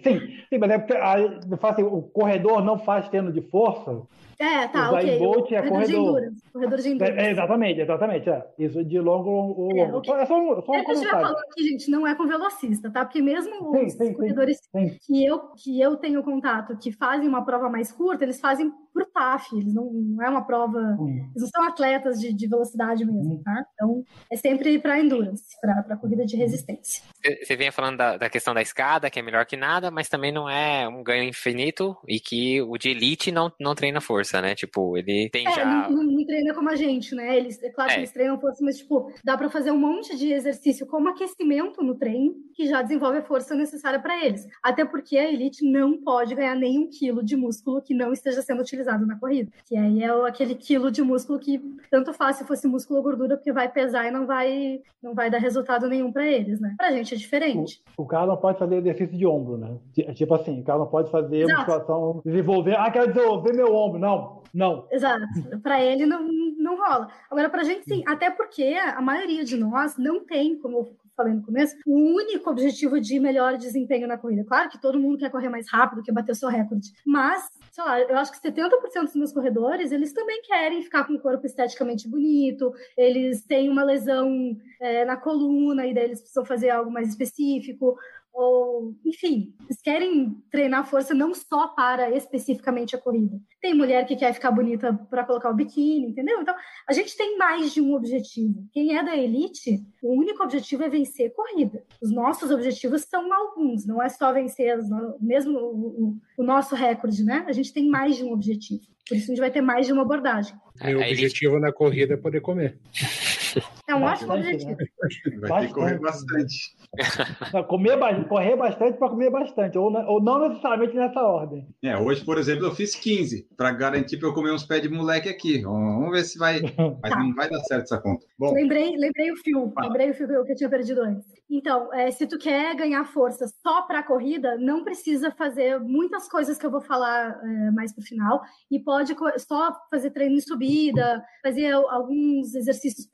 [0.03, 4.03] Sim, sim, mas é porque assim, o corredor não faz treino de força,
[4.39, 5.19] é, tá, o ok.
[5.19, 5.71] Bolt é corredor.
[5.71, 5.87] corredor.
[5.87, 6.53] De endurance.
[6.53, 7.19] Corredor de endurance.
[7.19, 8.31] É, exatamente, exatamente.
[8.31, 8.47] É.
[8.59, 9.79] Isso de longo ou longo.
[9.79, 10.15] É, okay.
[10.15, 12.15] é só um, só um é que a gente vai falando aqui, gente, não é
[12.15, 13.05] com velocista, tá?
[13.05, 17.29] Porque mesmo sim, os sim, corredores sim, Que, eu, que eu tenho contato que fazem
[17.29, 21.31] uma prova mais curta, eles fazem pro TAF, eles não, não é uma prova, hum.
[21.31, 23.43] eles não são atletas de, de velocidade mesmo, hum.
[23.45, 23.65] tá?
[23.75, 27.03] Então, é sempre para endurance, para corrida de resistência.
[27.43, 30.33] Você vinha falando da, da, questão da escada, que é melhor que nada, mas também
[30.33, 34.55] não é um ganho infinito e que o de elite não, não treina força, né?
[34.55, 35.65] Tipo, ele tem é, já...
[35.89, 37.37] Não, não, treina como a gente, né?
[37.37, 37.95] Eles, é claro é.
[37.95, 41.83] que eles treinam força, mas, tipo, dá para fazer um monte de exercício como aquecimento
[41.83, 44.47] no treino, que já desenvolve a força necessária para eles.
[44.63, 48.61] Até porque a elite não pode ganhar nenhum quilo de músculo que não esteja sendo
[48.61, 49.51] utilizado na corrida.
[49.67, 51.61] Que aí é aquele quilo de músculo que
[51.91, 55.31] tanto faz se fosse músculo ou gordura, porque vai pesar e não vai, não vai
[55.31, 56.75] dar resultado nenhum para eles, né?
[56.77, 57.83] Pra gente é diferente.
[57.97, 59.77] O, o, cara não pode fazer exercício de ombro, né?
[60.15, 61.59] Tipo assim, o cara não pode fazer Exato.
[61.59, 63.99] musculação, desenvolver, ah, quero desenvolver meu ombro.
[63.99, 64.18] Não,
[64.53, 64.87] não.
[64.91, 65.27] Exato.
[65.63, 66.27] Para ele não,
[66.59, 67.09] não rola.
[67.31, 71.43] Agora, pra gente sim, até porque a maioria de nós não tem, como falei no
[71.43, 74.45] começo, o único objetivo de melhor desempenho na corrida.
[74.45, 77.83] Claro que todo mundo quer correr mais rápido, quer bater o seu recorde, mas, sei
[77.83, 81.45] lá, eu acho que 70% dos meus corredores, eles também querem ficar com o corpo
[81.45, 86.89] esteticamente bonito, eles têm uma lesão é, na coluna e daí eles precisam fazer algo
[86.89, 87.99] mais específico,
[88.33, 93.39] ou enfim, eles querem treinar força não só para especificamente a corrida.
[93.61, 96.41] Tem mulher que quer ficar bonita para colocar o biquíni, entendeu?
[96.41, 96.55] Então,
[96.89, 98.67] a gente tem mais de um objetivo.
[98.73, 101.85] Quem é da elite, o único objetivo é vencer corrida.
[102.01, 104.79] Os nossos objetivos são alguns, não é só vencer,
[105.21, 107.45] mesmo o, o, o nosso recorde, né?
[107.49, 108.83] A gente tem mais de um objetivo.
[109.09, 110.55] Por isso a gente vai ter mais de uma abordagem.
[110.85, 112.79] Meu objetivo na corrida é poder comer.
[113.89, 115.41] É um ótimo Bastante, objetivo.
[115.49, 116.77] Vai ter que correr Bastante.
[117.53, 121.67] Não, comer, ba- correr bastante para comer bastante, ou, na- ou não necessariamente nessa ordem.
[121.83, 124.89] É, hoje, por exemplo, eu fiz 15 para garantir para eu comer uns pés de
[124.89, 125.61] moleque aqui.
[125.63, 126.61] Vamos ver se vai.
[127.03, 127.19] Mas Tá.
[127.19, 128.25] não vai dar certo essa conta.
[128.39, 129.87] Bom, Lembrei, lembrei o fio, Fala.
[129.89, 131.27] lembrei o fio que eu, tinha perdido antes.
[131.51, 136.29] Então, é, se tu quer ganhar força só para a corrida, não precisa fazer muitas
[136.29, 140.41] coisas que eu vou falar é, mais pro final e pode só fazer treino em
[140.41, 143.07] subida, fazer al- alguns exercícios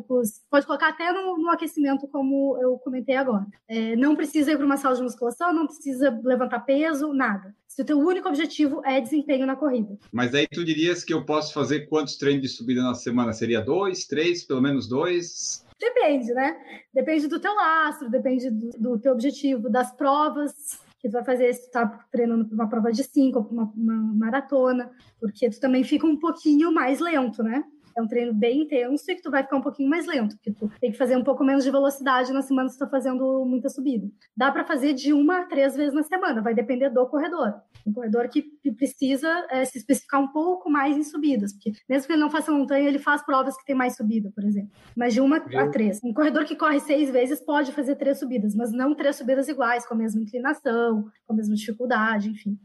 [0.00, 3.46] pode colocar até no, no aquecimento, como eu comentei agora.
[3.68, 7.54] É, não precisa ir para uma sala de musculação, não precisa levantar peso, nada.
[7.66, 9.98] Se o teu único objetivo é desempenho na corrida.
[10.12, 13.32] mas aí tu dirias que eu posso fazer quantos treinos de subida na semana?
[13.32, 15.64] Seria dois, três, pelo menos dois?
[15.78, 16.56] Depende, né?
[16.92, 21.52] Depende do teu lastro, depende do, do teu objetivo, das provas que tu vai fazer,
[21.54, 25.48] se tu tá treinando para uma prova de 5 ou para uma, uma maratona, porque
[25.48, 27.64] tu também fica um pouquinho mais lento, né?
[27.96, 30.52] É um treino bem intenso e que tu vai ficar um pouquinho mais lento, porque
[30.52, 33.44] tu tem que fazer um pouco menos de velocidade na semana se tu tá fazendo
[33.44, 34.08] muita subida.
[34.36, 37.54] Dá para fazer de uma a três vezes na semana, vai depender do corredor.
[37.86, 38.42] Um corredor que
[38.76, 42.52] precisa eh, se especificar um pouco mais em subidas, porque mesmo que ele não faça
[42.52, 44.70] montanha, ele faz provas que tem mais subida, por exemplo.
[44.96, 45.70] Mas de uma a Viu?
[45.70, 46.00] três.
[46.04, 49.86] Um corredor que corre seis vezes pode fazer três subidas, mas não três subidas iguais,
[49.86, 52.58] com a mesma inclinação, com a mesma dificuldade, enfim.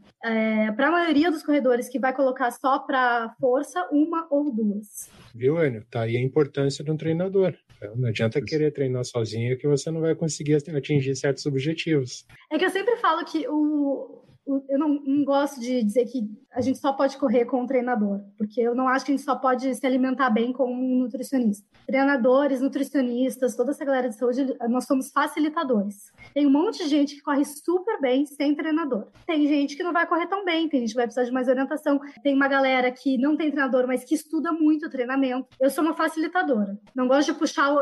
[0.76, 5.10] para a maioria dos corredores que vai colocar só para força, uma ou duas.
[5.36, 5.84] Viu, Enio?
[5.90, 7.54] Tá aí a importância de um treinador.
[7.76, 12.24] Então, Não adianta querer treinar sozinho que você não vai conseguir atingir certos objetivos.
[12.50, 14.15] É que eu sempre falo que o, o-
[14.46, 16.20] eu não, não gosto de dizer que
[16.52, 19.24] a gente só pode correr com um treinador, porque eu não acho que a gente
[19.24, 21.66] só pode se alimentar bem com um nutricionista.
[21.86, 26.12] Treinadores, nutricionistas, toda essa galera de saúde, nós somos facilitadores.
[26.32, 29.08] Tem um monte de gente que corre super bem sem treinador.
[29.26, 31.48] Tem gente que não vai correr tão bem, tem gente que vai precisar de mais
[31.48, 32.00] orientação.
[32.22, 35.46] Tem uma galera que não tem treinador, mas que estuda muito o treinamento.
[35.60, 36.78] Eu sou uma facilitadora.
[36.94, 37.80] Não gosto de puxar, o-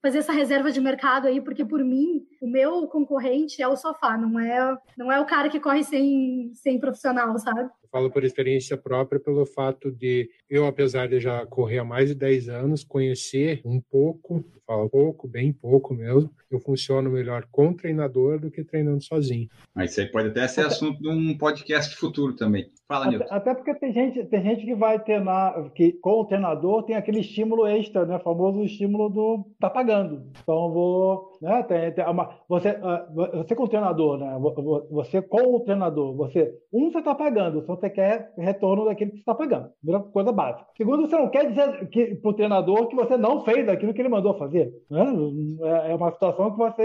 [0.00, 4.16] fazer essa reserva de mercado aí, porque por mim, o meu concorrente é o sofá,
[4.16, 7.62] não é, não é o cara que corre sem, sem profissional, sabe?
[7.82, 12.08] Eu falo por experiência própria pelo fato de eu, apesar de já correr há mais
[12.08, 17.72] de 10 anos, conhecer um pouco, falo pouco, bem pouco mesmo, eu funciono melhor com
[17.72, 19.48] treinador do que treinando sozinho.
[19.74, 22.70] Mas isso aí pode até ser assunto de um podcast futuro também.
[22.88, 26.84] Fala, Até, até porque tem gente, tem gente que vai treinar, que com o treinador
[26.84, 28.18] tem aquele estímulo extra, né?
[28.18, 30.22] Famoso estímulo do tá pagando.
[30.42, 31.62] Então eu vou, né?
[31.64, 33.06] Tem, tem uma, você, ah,
[33.44, 34.36] você com o treinador, né?
[34.40, 38.84] Vo- vo- Você com o treinador, você um você tá pagando, então você quer retorno
[38.84, 39.70] daquilo que você está pagando.
[39.80, 40.66] Primeira coisa básica.
[40.76, 44.08] Segundo, você não quer dizer que pro treinador que você não fez aquilo que ele
[44.08, 44.72] mandou fazer.
[44.90, 45.04] Né?
[45.62, 46.82] É, é uma situação que você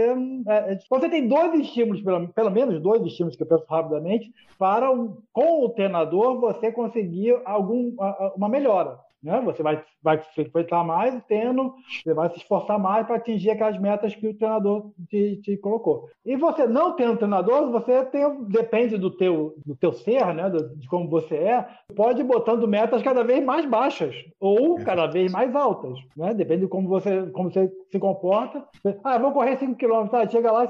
[0.48, 4.32] é, é- você tem dois estímulos, pelo, pelo menos dois estímulos que eu penso rapidamente
[4.58, 7.92] para um- com o treinador você conseguir algum,
[8.36, 8.98] uma melhora.
[9.24, 9.42] Né?
[9.46, 13.80] Você vai, vai frequentar mais o treino, você vai se esforçar mais para atingir aquelas
[13.80, 16.10] metas que o treinador te, te colocou.
[16.26, 20.50] E você não tendo treinador, você tem, depende do teu, do teu ser, né?
[20.50, 25.08] Do- de como você é, pode ir botando metas cada vez mais baixas ou cada
[25.08, 25.98] vez mais altas.
[26.18, 26.34] Né?
[26.34, 28.68] Depende de como você, como você se comporta.
[29.04, 30.28] Ah, vou correr 5 km, tá?
[30.28, 30.68] chega lá e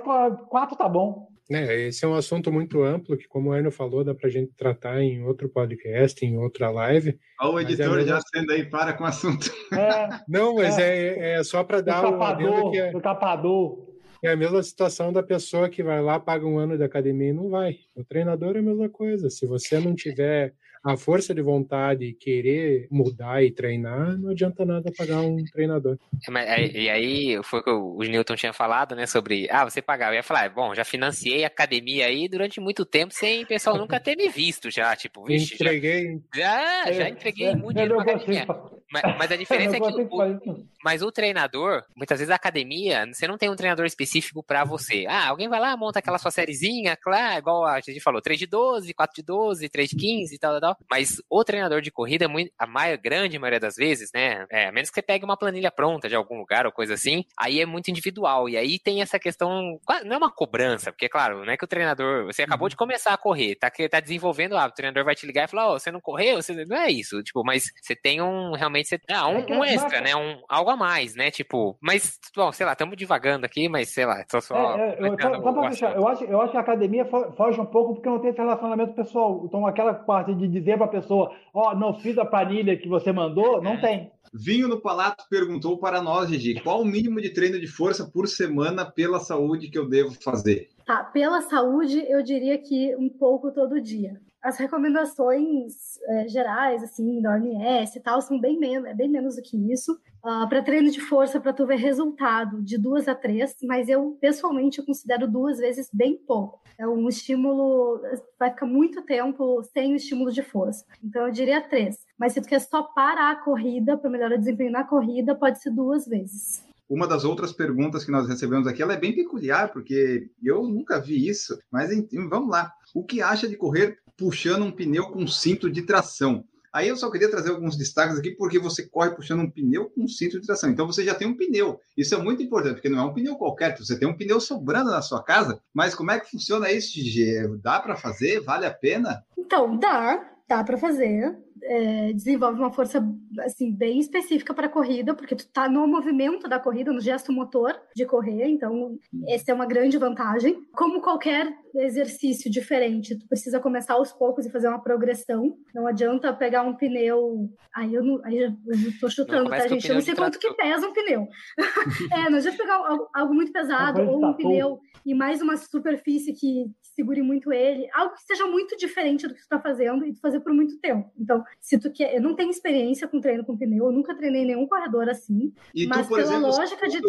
[0.47, 1.32] 4 tá bom.
[1.51, 4.31] É, esse é um assunto muito amplo que, como o Enio falou, dá para a
[4.31, 7.19] gente tratar em outro podcast, em outra live.
[7.41, 9.51] Olha o é editor mesmo- já sendo aí, para com o assunto.
[9.73, 13.87] É, Não, mas é, é só para dar o tapador, que é, o tapador.
[14.23, 17.33] é a mesma situação da pessoa que vai lá, paga um ano de academia e
[17.33, 17.75] não vai.
[17.95, 19.29] O treinador é a mesma coisa.
[19.29, 20.53] Se você não tiver
[20.83, 25.97] a força de vontade e querer mudar e treinar, não adianta nada pagar um treinador.
[26.29, 29.81] É, aí- E aí, foi o que o Newton tinha falado, né, sobre, ah, você
[29.81, 30.11] pagava.
[30.13, 33.77] Eu ia falar, bom, já financiei a academia aí durante muito tempo sem o pessoal
[33.77, 36.19] nunca ter me visto já, tipo, vixe, já, Entreguei.
[36.35, 38.45] já, já entreguei muito dinheiro pra academia.
[38.91, 39.35] Mas, mas a
[39.71, 43.55] diferença é que o, mas o treinador, muitas vezes a academia, você não tem um
[43.55, 45.05] treinador específico pra você.
[45.07, 48.45] Ah, alguém vai lá, monta aquela sua sériezinha, claro, igual a gente falou, 3 de
[48.45, 50.72] 12, 4 de 12, 3 de 15 e tal, tal, tal.
[50.89, 54.45] Mas o treinador de corrida, muito, a maior, grande maioria das vezes, né?
[54.51, 57.23] É, a menos que você pegue uma planilha pronta de algum lugar ou coisa assim,
[57.37, 58.47] aí é muito individual.
[58.49, 61.67] E aí tem essa questão, não é uma cobrança, porque, claro, não é que o
[61.67, 65.15] treinador, você acabou de começar a correr, tá, que- tá desenvolvendo, ah, o treinador vai
[65.15, 66.41] te ligar e falar, ó, você não correu?
[66.41, 69.63] Você, não é isso, tipo, mas você tem um, realmente, você, ah, um, É um
[69.63, 70.15] a extra, né?
[70.15, 71.31] Um, algo a mais, né?
[71.31, 74.77] Tipo, mas, bom, sei lá, estamos divagando aqui, mas sei lá, só.
[74.77, 77.31] É, é, eu, só, só o pra eu acho, eu acho que a academia fo-
[77.33, 79.41] foge um pouco porque não tem esse relacionamento pessoal.
[79.45, 83.11] Então, aquela parte de dizer para a pessoa, ó, não fiz a planilha que você
[83.11, 83.81] mandou, não É.
[83.81, 84.11] tem.
[84.33, 88.27] Vinho no Palato perguntou para nós, Gigi, qual o mínimo de treino de força por
[88.27, 90.69] semana pela saúde que eu devo fazer?
[90.87, 94.19] Tá, pela saúde, eu diria que um pouco todo dia.
[94.43, 99.37] As recomendações é, gerais, assim, da OMS e tal, são bem menos, é bem menos
[99.37, 99.93] do que isso.
[100.21, 104.17] Uh, para treino de força, para tu ver resultado, de duas a três, mas eu,
[104.19, 106.61] pessoalmente, eu considero duas vezes bem pouco.
[106.77, 108.01] É um estímulo,
[108.37, 110.85] vai ficar muito tempo sem o estímulo de força.
[111.01, 111.99] Então, eu diria três.
[112.17, 115.61] Mas se tu quer só parar a corrida, para melhorar o desempenho na corrida, pode
[115.61, 116.63] ser duas vezes.
[116.89, 120.99] Uma das outras perguntas que nós recebemos aqui, ela é bem peculiar, porque eu nunca
[120.99, 121.89] vi isso, mas
[122.29, 122.73] vamos lá.
[122.93, 126.45] O que acha de correr puxando um pneu com cinto de tração?
[126.73, 130.07] Aí eu só queria trazer alguns destaques aqui, porque você corre puxando um pneu com
[130.07, 130.71] cinto de tração.
[130.71, 131.79] Então você já tem um pneu.
[131.95, 134.89] Isso é muito importante, porque não é um pneu qualquer, você tem um pneu sobrando
[134.89, 135.61] na sua casa.
[135.71, 137.47] Mas como é que funciona isso, Gigi?
[137.61, 138.39] Dá para fazer?
[138.39, 139.23] Vale a pena?
[139.37, 143.03] Então, dá, dá para fazer é, desenvolve uma força
[143.39, 147.31] assim bem específica para a corrida, porque tu está no movimento da corrida, no gesto
[147.31, 148.97] motor de correr, então
[149.27, 150.57] essa é uma grande vantagem.
[150.73, 155.57] Como qualquer exercício diferente, tu precisa começar aos poucos e fazer uma progressão.
[155.73, 157.49] Não adianta pegar um pneu.
[157.75, 158.53] Aí eu não, aí eu
[158.99, 159.87] tô chutando, tá, gente?
[159.87, 161.27] Eu não sei quanto que pesa um pneu.
[162.11, 166.33] é, não adianta pegar algo, algo muito pesado ou um pneu e mais uma superfície
[166.33, 170.13] que segure muito ele, algo que seja muito diferente do que tu está fazendo e
[170.13, 171.11] tu fazer por muito tempo.
[171.19, 174.45] Então, se tu quer, eu não tenho experiência com treino com pneu, eu nunca treinei
[174.45, 176.99] nenhum corredor assim, e mas tu, por pela exemplo, lógica de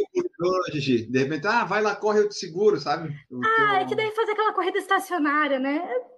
[0.73, 3.15] Gigi, de repente, ah, vai lá, corre, eu te seguro, sabe?
[3.31, 5.77] O ah, é que daí fazer aquela corrida estacionária, né?
[5.77, 6.15] Eu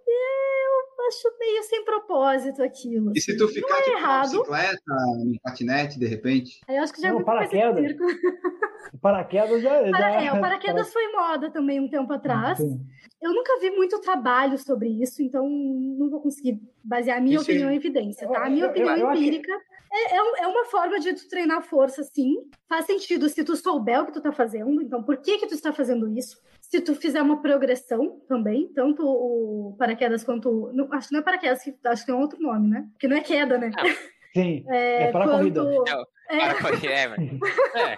[1.08, 3.12] acho meio sem propósito aquilo.
[3.14, 3.54] E se tu assim.
[3.54, 4.30] ficar é tipo, errado.
[4.30, 6.60] bicicleta, em patinete, de repente?
[6.68, 7.96] Eu acho que já não, é muito paraquedas.
[9.02, 9.90] Paraquedas já, já...
[9.90, 12.58] Para, é, o paraquedas foi moda também um tempo atrás.
[12.58, 12.80] Sim.
[13.20, 17.44] Eu nunca vi muito trabalho sobre isso, então não vou conseguir basear a minha Isso
[17.44, 18.44] opinião é- em evidência, tá?
[18.46, 19.52] A minha Eu- opinião eu acho que- empírica
[19.92, 22.36] é, é um- é uma forma de tu treinar força, sim.
[22.68, 24.80] Faz sentido se tu souber o que tu tá fazendo.
[24.82, 26.38] Então, por que que tu está fazendo isso?
[26.70, 30.70] Se tu fizer uma progressão também, tanto o paraquedas quanto...
[30.74, 32.86] Não, acho que não é paraquedas, que- acho que tem outro nome, né?
[32.92, 33.70] Porque não é queda, né?
[34.34, 35.62] Sim, É, é para a corrida.
[35.62, 36.48] quanto- É, é,
[37.76, 37.96] é.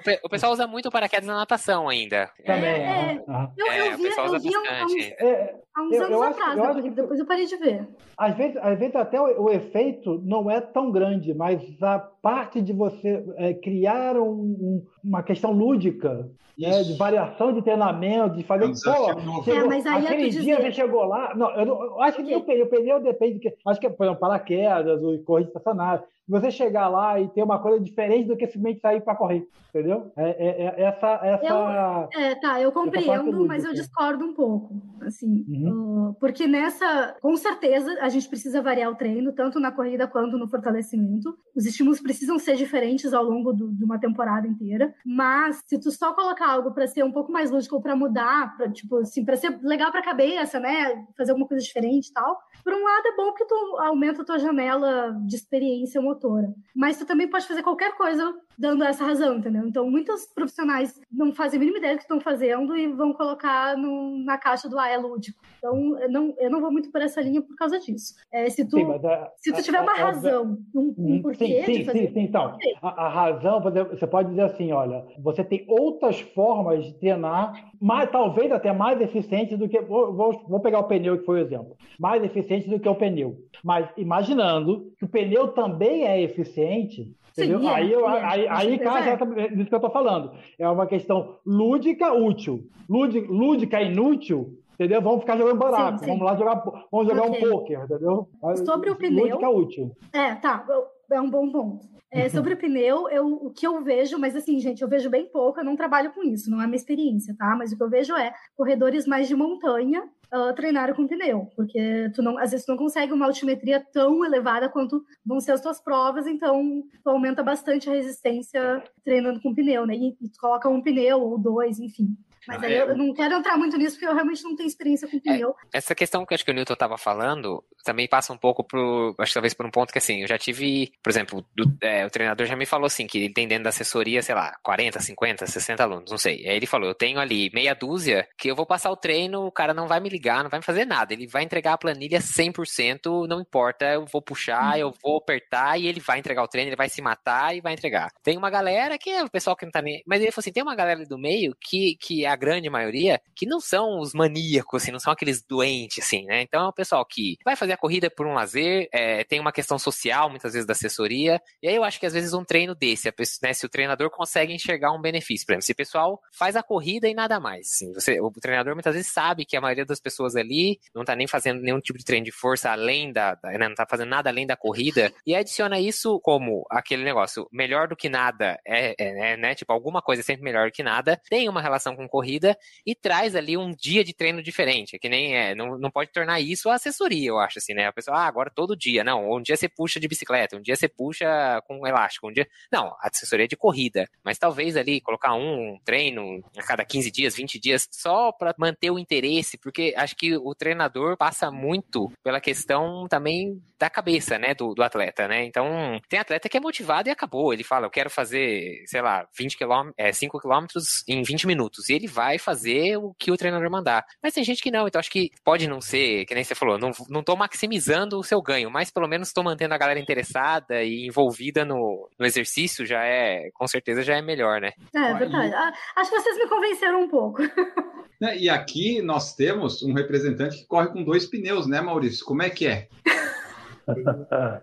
[0.00, 2.30] O pe- o pessoal usa muito paraquedas na natação ainda.
[2.44, 2.64] Também.
[2.82, 3.22] é.
[3.56, 5.14] eu, É, eu o vi, pessoal eu usa vi há um- uns, bastante.
[5.20, 7.56] É, há uns Eu- anos eu acho- atrás, eu acho que- depois eu parei de
[7.56, 7.88] ver.
[8.16, 12.60] Às vezes, às vezes até o, o efeito não é tão grande, mas a parte
[12.60, 18.42] de você é, criar um- um- uma questão lúdica, né, de variação de treinamento, de
[18.44, 18.64] fazer.
[18.64, 21.34] É um pô, chegou- É, mas aí é aquele tu dia dizer- você chegou lá.
[21.34, 23.34] Não, eu, não- eu acho que O pneu, o pneu depende.
[23.34, 26.04] De que, acho que, por exemplo, paraquedas, o corrida estacionária.
[26.28, 30.12] Você chegar lá e ter uma coisa diferente do que simplesmente sair para correr, entendeu?
[30.16, 31.20] É, é- é essa.
[31.22, 32.08] essa...
[32.14, 36.08] É, tá, eu compreendo, mas eu discordo um pouco, assim, Uhum.
[36.10, 40.36] uh, porque nessa, com certeza, a gente precisa variar o treino, tanto na corrida quanto
[40.36, 41.36] no fortalecimento.
[41.54, 45.90] Os estímulos precisam ser diferentes ao longo do- de uma temporada inteira, mas se tu
[45.90, 49.24] só colocar algo para ser um pouco mais lúdico ou para mudar, para tipo assim,
[49.24, 52.82] para ser legal para a cabeça, né, fazer alguma coisa diferente e tal, por um
[52.84, 57.28] lado é bom porque tu aumenta a tua janela de experiência motora, mas tu também
[57.40, 59.66] pode fazer qualquer coisa dando essa razão, entendeu?
[59.66, 63.74] Então, muitos profissionais não fazem a mínima ideia do que estão fazendo e vão colocar
[63.76, 65.40] no- na caixa do ah, é lúdico.
[65.56, 68.14] Então, eu não, eu não vou muito por essa linha por causa disso.
[68.32, 70.94] É, se tu, Sim, mas a- se tu a- tiver uma a- a- razão, um,
[70.98, 72.20] um Sim, porquê sim, de fazer sim, sim.
[72.20, 77.72] Então, a, a razão, você pode dizer assim, olha, você tem outras formas de treinar,
[77.80, 79.80] mais, talvez até mais eficientes do que.
[79.82, 81.76] Vou, vou, pegar o pneu que foi o exemplo.
[81.98, 83.36] Mais eficiente do que o pneu.
[83.62, 87.10] Mas imaginando que o pneu também é eficiente.
[87.32, 89.08] Sim, é, aí eu, é, aí, aí casa é.
[89.14, 90.32] exatamente isso que eu estou falando.
[90.58, 92.66] É uma questão lúdica útil.
[92.88, 95.00] Lúdica, lúdica inútil, entendeu?
[95.02, 95.98] Vamos ficar jogando barato.
[96.00, 96.10] Sim, sim.
[96.10, 97.46] Vamos lá jogar, vamos jogar Ok.
[97.46, 98.28] um poker, entendeu?
[98.64, 99.92] Sobre o pneu- Lúdica útil.
[100.12, 100.64] É, tá.
[101.12, 101.86] É um bom ponto.
[102.12, 105.26] É, sobre o pneu, eu, o que eu vejo, mas assim, gente, eu vejo bem
[105.26, 107.54] pouco, eu não trabalho com isso, não é minha experiência, tá?
[107.56, 112.10] Mas o que eu vejo é corredores mais de montanha uh, treinaram com pneu, porque
[112.14, 115.60] tu não, às vezes tu não consegue uma altimetria tão elevada quanto vão ser as
[115.60, 119.94] tuas provas, então tu aumenta bastante a resistência treinando com pneu, né?
[119.94, 122.16] E, e tu coloca um pneu ou dois, enfim.
[122.48, 124.56] Mas Ah, aí é, eu, eu não quero entrar muito nisso, porque eu realmente não
[124.56, 125.54] tenho experiência com pneu.
[125.72, 129.14] Essa questão que acho que o Newton estava falando também passa um pouco pro.
[129.18, 132.04] Acho que talvez por um ponto que assim, eu já tive, por exemplo, do- é,
[132.06, 135.00] o treinador já me falou assim, que ele tem dentro da assessoria, sei lá, 40,
[135.00, 136.46] 50, 60 alunos, não sei.
[136.48, 139.52] Aí ele falou: eu tenho ali meia dúzia que eu vou passar o treino, o
[139.52, 141.12] cara não vai me ligar, não vai me fazer nada.
[141.12, 145.86] Ele vai entregar a planilha 100%, não importa, eu vou puxar, eu vou apertar e
[145.86, 148.10] ele vai entregar o treino, ele vai se matar e vai entregar.
[148.22, 150.02] Tem uma galera que é o pessoal que não tá nem.
[150.06, 153.20] Mas ele falou assim: tem uma galera do meio que, que é a grande maioria,
[153.34, 156.42] que não são os maníacos, assim, não são aqueles doentes, assim, né?
[156.42, 159.52] Então é o pessoal que vai fazer a corrida por um lazer, é, tem uma
[159.52, 162.74] questão social, muitas vezes, da assessoria, e aí eu acho que às vezes um treino
[162.74, 166.20] desse, pessoa, né, se o treinador consegue enxergar um benefício, por exemplo, se o pessoal
[166.32, 169.60] faz a corrida e nada mais, assim, você, o treinador muitas vezes sabe que a
[169.60, 173.12] maioria das pessoas ali não tá nem fazendo nenhum tipo de treino de força além
[173.12, 177.48] da, né, não tá fazendo nada além da corrida, e adiciona isso como aquele negócio,
[177.52, 180.72] melhor do que nada, é, é, é né, tipo, alguma coisa é sempre melhor do
[180.72, 182.56] que nada, tem uma relação com corrida
[182.86, 186.38] e traz ali um dia de treino diferente, que nem é, não, não pode tornar
[186.40, 189.40] isso a assessoria, eu acho, assim, né, a pessoa, ah, agora todo dia, não, um
[189.40, 191.26] dia você puxa de bicicleta, um dia você puxa
[191.66, 195.34] com um elástico, um dia, não, a assessoria é de corrida, mas talvez ali colocar
[195.34, 200.14] um treino a cada 15 dias, 20 dias, só para manter o interesse, porque acho
[200.14, 205.42] que o treinador passa muito pela questão também da cabeça, né, do, do atleta, né?
[205.46, 207.50] Então, tem atleta que é motivado e acabou.
[207.50, 211.88] Ele fala, eu quero fazer, sei lá, 20 km, é, 5 quilômetros em 20 minutos.
[211.88, 214.04] E ele vai fazer o que o treinador mandar.
[214.22, 216.78] Mas tem gente que não, então acho que pode não ser, que nem você falou,
[216.78, 220.82] não, não tô maximizando o seu ganho, mas pelo menos estou mantendo a galera interessada
[220.82, 224.72] e envolvida no, no exercício, já é, com certeza já é melhor, né?
[224.94, 225.54] É, verdade.
[225.54, 227.40] Ah, acho que vocês me convenceram um pouco.
[228.20, 232.22] Né, e aqui nós temos um representante que corre com dois pneus, né, Maurício?
[232.22, 232.86] Como é que é?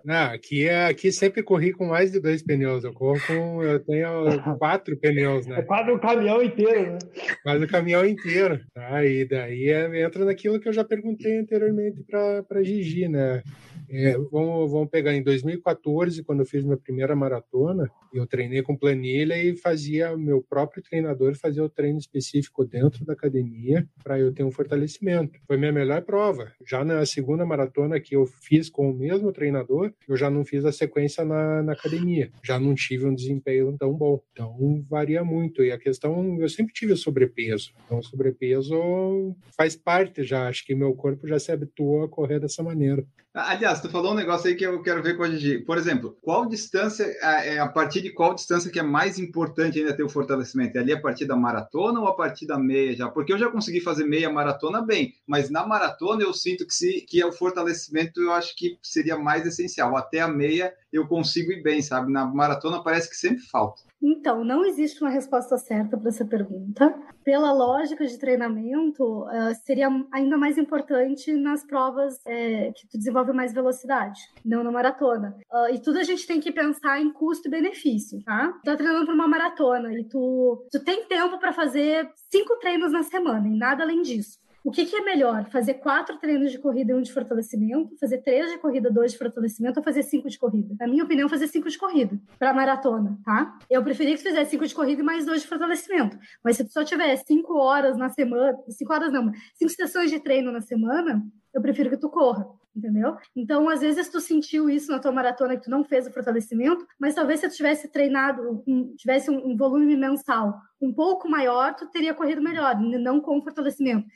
[0.04, 2.84] Não, aqui, é, aqui sempre corri com mais de dois pneus.
[2.84, 3.64] Eu corro com.
[3.64, 5.60] Eu tenho quatro pneus, né?
[5.60, 7.00] É quase um caminhão inteiro, né?
[7.44, 8.60] Quase o caminhão inteiro.
[8.74, 9.06] Tá?
[9.06, 13.44] E daí é, entra naquilo que eu já perguntei anteriormente para Gigi, né?
[13.90, 18.76] É, vamos, vamos pegar em 2014, quando eu fiz minha primeira maratona, eu treinei com
[18.76, 24.34] planilha e fazia meu próprio treinador fazia o treino específico dentro da academia para eu
[24.34, 25.40] ter um fortalecimento.
[25.46, 26.52] Foi minha melhor prova.
[26.66, 30.66] Já na segunda maratona que eu fiz com o mesmo treinador, eu já não fiz
[30.66, 32.32] a sequência na, na academia.
[32.44, 34.22] Já não tive um desempenho tão bom.
[34.32, 35.64] Então varia muito.
[35.64, 37.72] E a questão, eu sempre tive sobrepeso.
[37.86, 40.48] Então sobrepeso faz parte já.
[40.48, 43.06] Acho que meu corpo já se habituou a correr dessa maneira.
[43.34, 45.60] Aliás, tu falou um negócio aí que eu quero ver com a Gigi.
[45.60, 49.96] Por exemplo, qual distância, é a partir de qual distância que é mais importante ainda
[49.96, 50.78] ter o fortalecimento?
[50.78, 53.10] É ali a partir da maratona ou a partir da meia já?
[53.10, 57.02] Porque eu já consegui fazer meia maratona bem, mas na maratona eu sinto que se
[57.02, 59.96] que é o fortalecimento eu acho que seria mais essencial.
[59.96, 62.12] Até a meia eu consigo ir bem, sabe?
[62.12, 63.82] Na maratona parece que sempre falta.
[64.02, 66.94] Então, não existe uma resposta certa para essa pergunta.
[67.24, 73.34] Pela lógica de treinamento, uh, seria ainda mais importante nas provas é, que tu desenvolve
[73.34, 75.36] mais velocidade, não na maratona.
[75.52, 78.54] Uh, e tudo a gente tem que pensar em custo e benefício, tá?
[78.64, 82.92] Tu tá treinando para uma maratona e tu, tu tem tempo para fazer cinco treinos
[82.92, 84.38] na semana e nada além disso.
[84.68, 85.50] O que, que, é melhor?
[85.50, 87.96] Fazer quatro treinos de corrida e um de fortalecimento?
[87.98, 90.76] Fazer três de corrida, dois de fortalecimento ou fazer cinco de corrida?
[90.78, 93.58] Na minha opinião, fazer cinco de corrida para maratona, tá?
[93.70, 96.20] Eu preferia que tu fizesse cinco de corrida e mais dois de fortalecimento.
[96.44, 100.20] Mas se tu só tiver cinco horas na semana, cinco horas não, cinco sessões de
[100.20, 102.46] treino na semana, eu prefiro que tu corra
[102.78, 103.18] entendeu?
[103.36, 106.86] Então, às vezes tu sentiu isso na tua maratona que tu não fez o fortalecimento,
[107.00, 108.64] mas talvez se tu tivesse treinado,
[108.98, 114.08] tivesse um, um, volume mensal um pouco maior, tu teria corrido melhor, não com fortalecimento.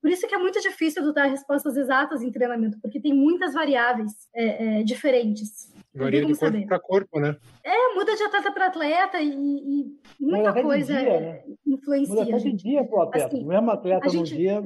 [0.00, 3.52] Por isso que é muito difícil tu dar respostas exatas em treinamento, porque tem muitas
[3.52, 5.72] variáveis é, é, diferentes.
[5.98, 7.36] Varia de corpo para corpo, né?
[7.64, 11.42] É, muda de atleta para atleta e, e muita coisa dia, né?
[11.66, 12.14] influencia.
[12.14, 13.26] Muda até de dia pro atleta.
[13.26, 14.62] Assim, o mesmo atleta gente, no dia.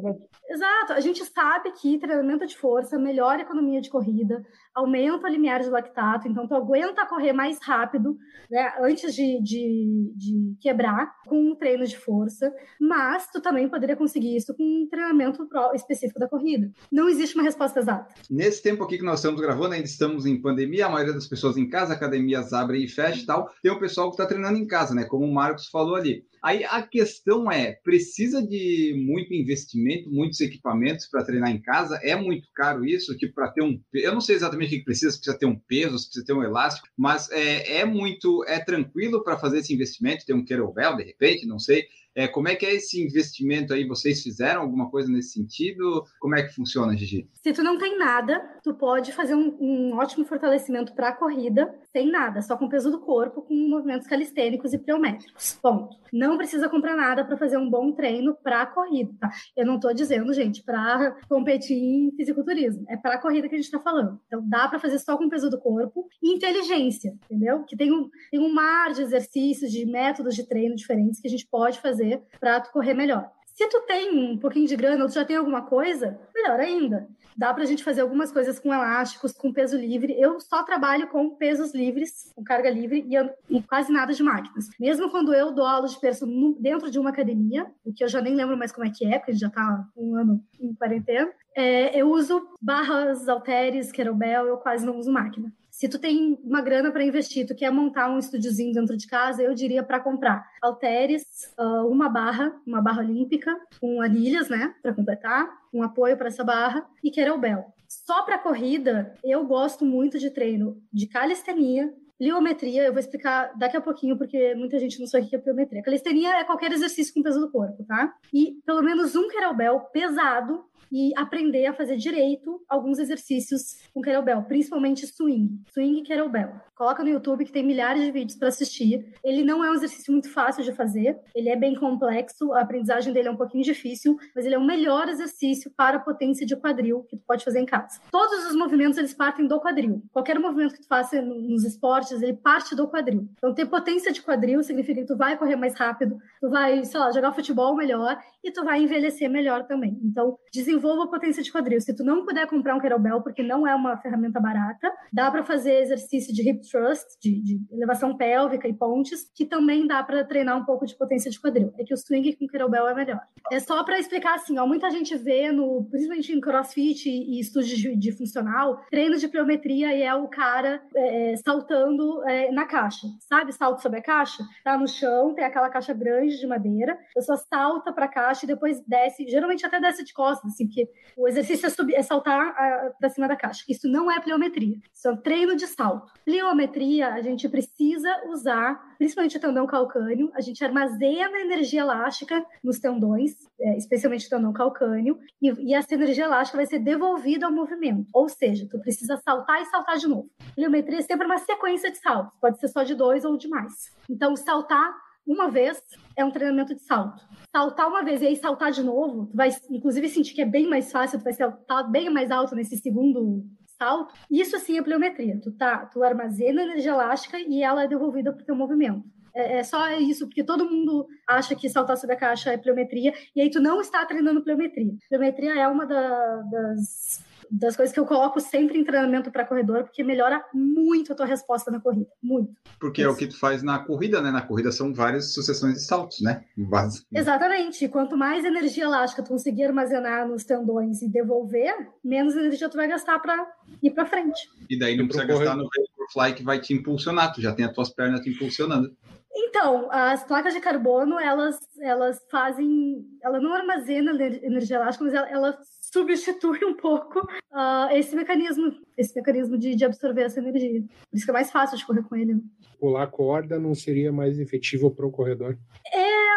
[0.48, 0.92] Exato.
[0.92, 4.44] A gente sabe que treinamento de força melhora a economia de corrida,
[4.74, 8.16] aumenta o limiar de lactato, então tu aguenta correr mais rápido,
[8.50, 13.96] né, antes de, de, de quebrar com um treino de força, mas tu também poderia
[13.96, 16.70] conseguir isso com um treinamento específico da corrida.
[16.90, 18.14] Não existe uma resposta exata.
[18.30, 21.56] Nesse tempo aqui que nós estamos gravando, ainda estamos em pandemia, a maioria das pessoas
[21.56, 24.66] em casa, academias abrem e fecham e tal, tem o pessoal que está treinando em
[24.66, 26.24] casa, né, como o Marcos falou ali.
[26.42, 32.00] Aí a questão é, precisa de muito investimento, muitos equipamentos para treinar em casa?
[32.02, 33.16] É muito caro isso?
[33.16, 33.80] Tipo, para ter um...
[33.94, 36.32] Eu não sei exatamente o que precisa, se precisa ter um peso, se precisa ter
[36.32, 38.44] um elástico, mas é, é muito...
[38.48, 41.86] É tranquilo para fazer esse investimento, ter um kettlebell, de repente, não sei.
[42.14, 43.86] É, como é que é esse investimento aí?
[43.86, 46.04] Vocês fizeram alguma coisa nesse sentido?
[46.20, 47.28] Como é que funciona, Gigi?
[47.42, 51.74] Se tu não tem nada, tu pode fazer um, um ótimo fortalecimento para a corrida
[51.90, 55.58] sem nada, só com o peso do corpo, com movimentos calistênicos e pliométricos.
[55.62, 55.96] Ponto.
[56.12, 59.30] Não precisa comprar nada para fazer um bom treino para a corrida, tá?
[59.56, 62.84] Eu não estou dizendo, gente, para competir em fisiculturismo.
[62.88, 64.20] É para a corrida que a gente está falando.
[64.26, 67.64] Então dá para fazer só com o peso do corpo e inteligência, entendeu?
[67.64, 71.30] Que tem um, tem um mar de exercícios, de métodos de treino diferentes que a
[71.30, 73.30] gente pode fazer fazer para tu correr melhor.
[73.54, 77.06] Se tu tem um pouquinho de grana ou tu já tem alguma coisa, melhor ainda.
[77.36, 80.14] Dá para a gente fazer algumas coisas com elásticos, com peso livre.
[80.18, 83.06] Eu só trabalho com pesos livres, com carga livre
[83.48, 84.68] e, quase nada de máquinas.
[84.78, 86.26] Mesmo quando eu dou aula de perso
[86.58, 89.18] dentro de uma academia, o que eu já nem lembro mais como é que é,
[89.18, 94.46] porque a gente já está um ano em quarentena, é, eu uso barras, halteres, kettlebell,
[94.46, 95.52] eu quase não uso máquina.
[95.82, 99.42] Se tu tem uma grana para investir, tu quer montar um estúdiozinho dentro de casa,
[99.42, 101.24] eu diria para comprar halteres,
[101.58, 106.44] uh, uma barra, uma barra olímpica, com anilhas, né, para completar, um apoio para essa
[106.44, 107.74] barra e kettlebell.
[107.88, 111.92] Só para corrida, eu gosto muito de treino de calistenia,
[112.22, 115.40] Pliometria, eu vou explicar daqui a pouquinho, porque muita gente não sabe o que é
[115.40, 115.82] pliometria.
[115.82, 118.14] Calistenia é qualquer exercício com peso do corpo, tá?
[118.32, 124.42] E pelo menos um kettlebell pesado e aprender a fazer direito alguns exercícios com kettlebell,
[124.42, 126.52] principalmente swing, swing e kettlebell.
[126.76, 129.14] Coloca no YouTube que tem milhares de vídeos para assistir.
[129.24, 133.12] Ele não é um exercício muito fácil de fazer, ele é bem complexo, a aprendizagem
[133.12, 137.04] dele é um pouquinho difícil, mas ele é o melhor exercício para potência de quadril
[137.04, 138.00] que tu pode fazer em casa.
[138.10, 140.02] Todos os movimentos eles partem do quadril.
[140.12, 143.28] Qualquer movimento que tu faça nos esportes, ele parte do quadril.
[143.36, 146.98] Então ter potência de quadril significa que tu vai correr mais rápido, tu vai, sei
[146.98, 149.98] lá, jogar futebol melhor e tu vai envelhecer melhor também.
[150.02, 151.80] Então, desenvolva a potência de quadril.
[151.80, 155.44] Se tu não puder comprar um kettlebell, porque não é uma ferramenta barata, dá para
[155.44, 160.24] fazer exercício de hip thrust, de, de, elevação pélvica e pontes, que também dá para
[160.24, 161.72] treinar um pouco de potência de quadril.
[161.78, 163.20] É que o swing com kettlebell é melhor.
[163.50, 167.40] É só para explicar assim, ó, muita gente vê no, principalmente em CrossFit e, e
[167.40, 171.91] estúdios de, de, funcional, treinos de pliometria e é o cara é, saltando
[172.26, 173.52] é, na caixa, sabe?
[173.52, 177.36] Salto sobre a caixa, tá no chão, tem aquela caixa grande de madeira, a pessoa
[177.36, 181.26] salta para cá caixa e depois desce, geralmente até desce de costas, assim, porque o
[181.26, 182.54] exercício é, subir, é saltar
[182.98, 183.64] para cima da caixa.
[183.68, 186.12] Isso não é pliometria, isso é um treino de salto.
[186.24, 192.78] Pliometria, a gente precisa usar, principalmente o tendão calcâneo, a gente armazena energia elástica nos
[192.78, 197.52] tendões, é, especialmente o tendão calcâneo, e, e essa energia elástica vai ser devolvida ao
[197.52, 198.06] movimento.
[198.12, 200.30] Ou seja, tu precisa saltar e saltar de novo.
[200.54, 203.72] Pliometria é sempre uma sequência de saltos, pode ser só de dois ou de mais.
[204.08, 204.94] Então, saltar
[205.26, 205.80] uma vez
[206.16, 207.22] é um treinamento de salto.
[207.54, 210.68] Saltar uma vez e aí saltar de novo, tu vai inclusive sentir que é bem
[210.68, 213.44] mais fácil, tu vai saltar bem mais alto nesse segundo
[213.78, 214.14] salto.
[214.30, 215.40] Isso sim é pliometria.
[215.40, 219.04] Tu tá, tu armazena energia elástica e ela é devolvida para o teu movimento.
[219.34, 223.14] É, é, só isso, porque todo mundo acha que saltar sobre a caixa é pliometria,
[223.34, 224.92] e aí tu não está treinando pliometria.
[225.08, 229.84] Pliometria é uma da, das das coisas que eu coloco sempre em treinamento para corredor,
[229.84, 232.10] porque melhora muito a tua resposta na corrida.
[232.22, 232.52] Muito.
[232.80, 233.10] Porque Isso.
[233.10, 234.30] é o que tu faz na corrida, né?
[234.30, 236.44] Na corrida são várias sucessões de saltos, né?
[236.56, 237.04] Base.
[237.12, 237.86] Exatamente.
[237.88, 242.88] Quanto mais energia elástica tu conseguir armazenar nos tendões e devolver, menos energia tu vai
[242.88, 243.46] gastar para
[243.82, 244.48] ir para frente.
[244.70, 247.72] E daí não precisa gastar no Vaporfly que vai te impulsionar, tu já tem as
[247.72, 248.96] tuas pernas te impulsionando.
[249.34, 253.06] Então, as placas de carbono, elas, elas fazem.
[253.22, 255.58] Ela não armazena energia elástica, mas ela, ela
[255.92, 260.80] substitui um pouco uh, esse mecanismo, esse mecanismo de, de, absorver essa energia.
[260.80, 262.40] Por isso que é mais fácil de correr com ele.
[262.80, 265.58] Pular corda não seria mais efetivo para o corredor?
[265.92, 266.32] É.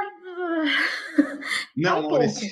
[1.76, 2.48] Não, é um Maurício.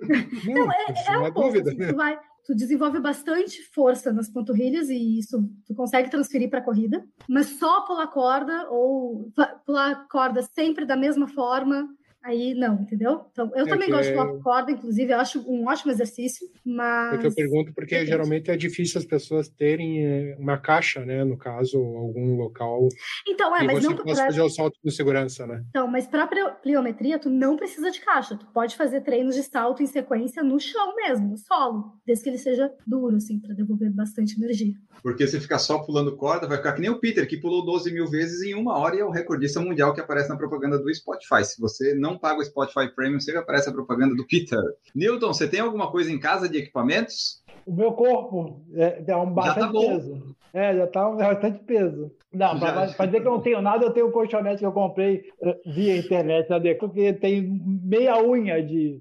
[0.46, 1.48] Não, é, é, é um pouco.
[1.48, 1.88] Dúvida, assim, né?
[1.88, 6.64] tu, vai, tu desenvolve bastante força nas panturrilhas e isso tu consegue transferir para a
[6.64, 9.32] corrida, mas só pular corda ou
[9.64, 11.88] pular corda sempre da mesma forma
[12.26, 13.24] Aí não, entendeu?
[13.30, 14.38] Então, eu é também gosto de pular é...
[14.40, 17.14] corda, inclusive, eu acho um ótimo exercício, mas.
[17.14, 18.10] É que eu pergunto porque Depende.
[18.10, 21.22] geralmente é difícil as pessoas terem eh, uma caixa, né?
[21.22, 22.88] No caso, algum local.
[23.28, 23.96] Então, é, mas você não.
[23.96, 25.64] Possa fazer o salto com segurança, né?
[25.70, 26.26] Então, mas para
[26.60, 28.36] pliometria, tu não precisa de caixa.
[28.36, 32.30] Tu pode fazer treinos de salto em sequência no chão mesmo, no solo, desde que
[32.30, 34.74] ele seja duro, assim, para devolver bastante energia.
[35.00, 37.92] Porque se ficar só pulando corda, vai ficar que nem o Peter, que pulou 12
[37.92, 40.92] mil vezes em uma hora e é o recordista mundial que aparece na propaganda do
[40.92, 41.44] Spotify.
[41.44, 44.60] Se você não paga o Spotify Premium, sempre aparece a propaganda do Peter.
[44.94, 47.42] Newton, você tem alguma coisa em casa de equipamentos?
[47.66, 50.36] O meu corpo é, é um bastante já tá peso.
[50.54, 52.12] É, já tá um bastante peso.
[52.32, 55.24] Não, para dizer que eu não tenho nada, eu tenho um colchonete que eu comprei
[55.42, 56.74] eh, via internet, né?
[56.74, 59.00] porque tem meia unha de,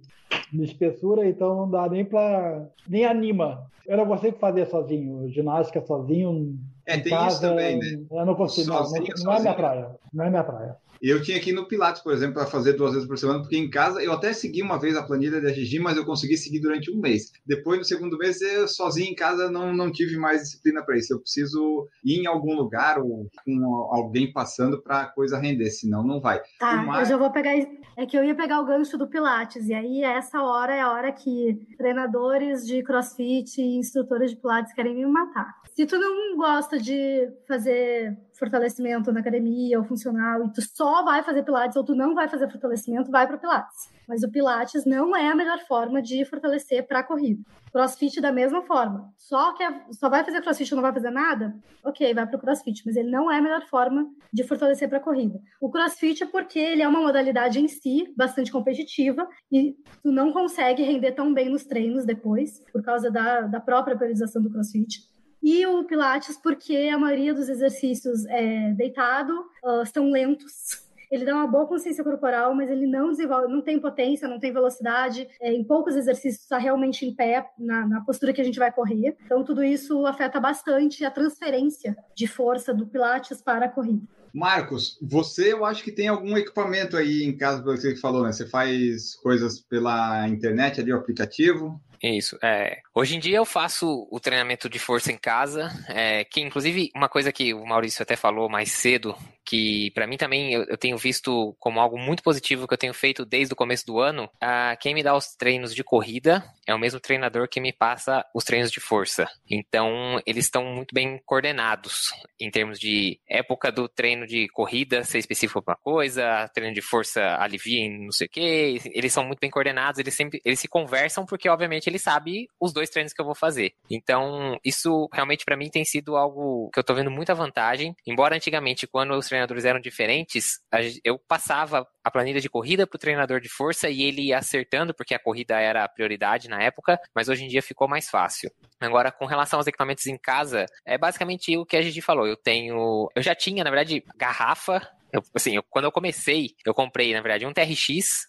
[0.51, 3.69] de espessura, então não dá nem para nem anima.
[3.87, 6.57] Eu não consigo fazer sozinho, ginástica sozinho.
[6.85, 8.05] É, tem casa, isso também, né?
[8.11, 9.95] Eu não consigo, sozinho, não, não, não é minha praia.
[10.13, 10.77] Não é minha praia.
[11.01, 13.69] Eu tinha aqui no Pilates, por exemplo, para fazer duas vezes por semana, porque em
[13.69, 16.91] casa eu até segui uma vez a planilha da Gigi, mas eu consegui seguir durante
[16.91, 17.31] um mês.
[17.45, 21.13] Depois, no segundo mês, eu sozinho em casa não, não tive mais disciplina para isso.
[21.13, 26.03] Eu preciso ir em algum lugar ou com alguém passando para a coisa render, senão
[26.03, 26.41] não vai.
[26.59, 27.01] Tá, mais...
[27.01, 27.53] eu já vou pegar.
[27.97, 30.91] É que eu ia pegar o gancho do Pilates, e aí essa hora é a
[30.91, 35.64] hora que treinadores de crossfit instrutores de Pilates querem me matar.
[35.75, 41.21] Se tu não gosta de fazer fortalecimento na academia ou funcional e tu só vai
[41.21, 43.93] fazer pilates ou tu não vai fazer fortalecimento, vai para pilates.
[44.07, 47.43] Mas o Pilates não é a melhor forma de fortalecer para corrida.
[47.73, 49.11] Crossfit da mesma forma.
[49.17, 51.53] Só que só vai fazer crossfit e não vai fazer nada?
[51.83, 55.01] Ok, vai para o crossfit, mas ele não é a melhor forma de fortalecer para
[55.01, 55.41] corrida.
[55.59, 60.31] O crossfit é porque ele é uma modalidade em si bastante competitiva e tu não
[60.31, 65.13] consegue render tão bem nos treinos depois, por causa da, da própria periodização do crossfit.
[65.45, 69.31] E o Pilates, porque a maioria dos exercícios é deitado,
[69.63, 73.79] uh, são lentos, ele dá uma boa consciência corporal, mas ele não desenvolve, não tem
[73.79, 75.27] potência, não tem velocidade.
[75.39, 78.71] É, em poucos exercícios está realmente em pé, na, na, postura que a gente vai
[78.71, 79.15] correr.
[79.23, 84.01] Então, tudo isso afeta bastante a transferência de força do Pilates para a corrida.
[84.33, 88.23] Marcos, você eu acho que tem algum equipamento aí em casa, pelo que você falou,
[88.23, 88.31] né?
[88.31, 91.79] Você faz coisas pela internet ali, o aplicativo?
[92.01, 92.35] Isso.
[92.41, 92.79] É.
[92.97, 97.09] Hoje em dia eu faço o treinamento de força em casa, é, que inclusive uma
[97.09, 99.13] coisa que o Maurício até falou mais cedo,
[99.45, 102.93] que para mim também eu, eu, tenho visto como algo muito positivo que eu tenho
[102.93, 104.29] feito desde o começo do ano.
[104.41, 108.25] Ah, quem me dá os treinos de corrida é o mesmo treinador que me passa
[108.33, 109.29] os treinos de força.
[109.49, 115.19] Então eles estão muito bem coordenados em termos de época do treino de corrida ser
[115.19, 118.81] específico para uma coisa, treino de força alivia em não sei o que.
[118.85, 122.73] Eles são muito bem coordenados, eles sempre eles se conversam porque obviamente ele sabe os
[122.73, 123.73] dois treinos que eu vou fazer.
[123.89, 127.95] Então isso realmente para mim tem sido algo que eu tô vendo muita vantagem.
[128.05, 130.59] Embora antigamente quando os treinadores eram diferentes,
[131.03, 134.93] eu passava a planilha de corrida para o treinador de força e ele ia acertando,
[134.93, 138.51] porque a corrida era a prioridade na época, mas hoje em dia ficou mais fácil.
[138.79, 142.27] Agora, com relação aos equipamentos em casa, é basicamente o que a gente falou.
[142.27, 143.09] Eu tenho.
[143.15, 144.81] Eu já tinha, na verdade, garrafa
[145.15, 148.27] eu, assim, eu, quando eu comecei, eu comprei, na verdade, um TRX,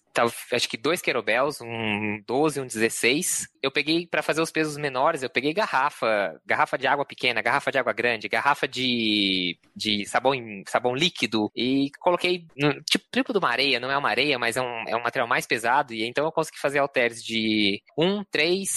[0.52, 3.48] acho que dois querobels, um 12 e um 16.
[3.62, 7.70] Eu peguei para fazer os pesos menores, eu peguei garrafa, garrafa de água pequena, garrafa
[7.70, 10.32] de água grande, garrafa de, de sabão,
[10.66, 12.46] sabão líquido e coloquei
[12.88, 15.28] tipo triplo de uma areia, não é uma areia, mas é um, é um material
[15.28, 18.68] mais pesado e então eu consegui fazer halteres de 1, 3,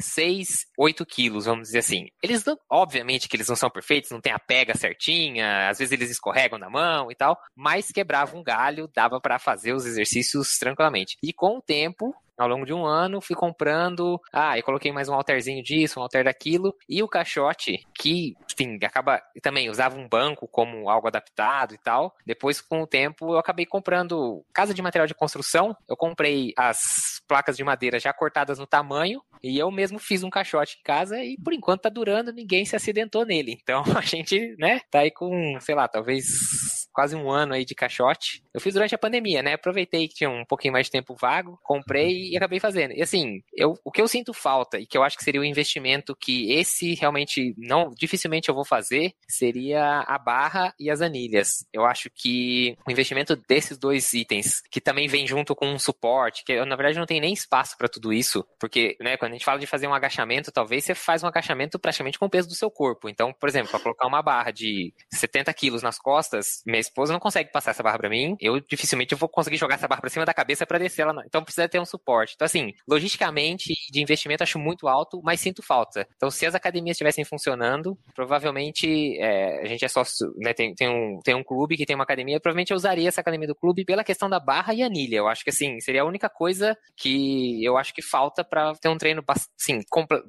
[0.00, 0.46] 6,
[0.78, 2.06] 8 quilos, vamos dizer assim.
[2.22, 5.92] Eles não, obviamente que eles não são perfeitos, não tem a pega certinha, às vezes
[5.92, 10.56] eles escorregam na mão e tal, mas quebrava um galho, dava para fazer os exercícios
[10.58, 11.16] tranquilamente.
[11.22, 14.20] E com o tempo, ao longo de um ano, fui comprando.
[14.32, 16.74] Ah, e coloquei mais um alterzinho disso, um alter daquilo.
[16.88, 19.20] E o caixote, que, enfim, acaba.
[19.42, 22.14] Também usava um banco como algo adaptado e tal.
[22.24, 25.76] Depois, com o tempo, eu acabei comprando casa de material de construção.
[25.88, 29.20] Eu comprei as placas de madeira já cortadas no tamanho.
[29.42, 32.74] E eu mesmo fiz um caixote em casa e por enquanto tá durando, ninguém se
[32.74, 33.58] acidentou nele.
[33.62, 37.74] Então a gente, né, tá aí com, sei lá, talvez quase um ano aí de
[37.74, 38.42] caixote.
[38.54, 39.52] Eu fiz durante a pandemia, né?
[39.52, 42.94] Aproveitei que tinha um pouquinho mais de tempo vago, comprei e acabei fazendo.
[42.94, 45.44] E assim, eu, o que eu sinto falta e que eu acho que seria o
[45.44, 51.02] um investimento que esse realmente não, dificilmente eu vou fazer, seria a barra e as
[51.02, 51.66] anilhas.
[51.70, 56.42] Eu acho que o investimento desses dois itens, que também vem junto com um suporte,
[56.42, 59.34] que eu, na verdade não tem nem espaço para tudo isso, porque, né, quando a
[59.34, 62.48] gente fala de fazer um agachamento, talvez você faz um agachamento praticamente com o peso
[62.48, 63.06] do seu corpo.
[63.06, 67.50] Então, por exemplo, para colocar uma barra de 70 quilos nas costas, esposa não consegue
[67.50, 70.34] passar essa barra para mim eu dificilmente vou conseguir jogar essa barra pra cima da
[70.34, 71.22] cabeça para descer ela.
[71.26, 72.34] Então precisa ter um suporte.
[72.34, 76.06] Então, assim, logisticamente, de investimento, acho muito alto, mas sinto falta.
[76.16, 80.52] Então, se as academias estivessem funcionando, provavelmente é, a gente é sócio, né?
[80.52, 83.48] Tem, tem, um, tem um clube que tem uma academia, provavelmente eu usaria essa academia
[83.48, 85.16] do clube pela questão da barra e anilha.
[85.16, 88.88] Eu acho que assim, seria a única coisa que eu acho que falta para ter
[88.88, 89.80] um treino assim,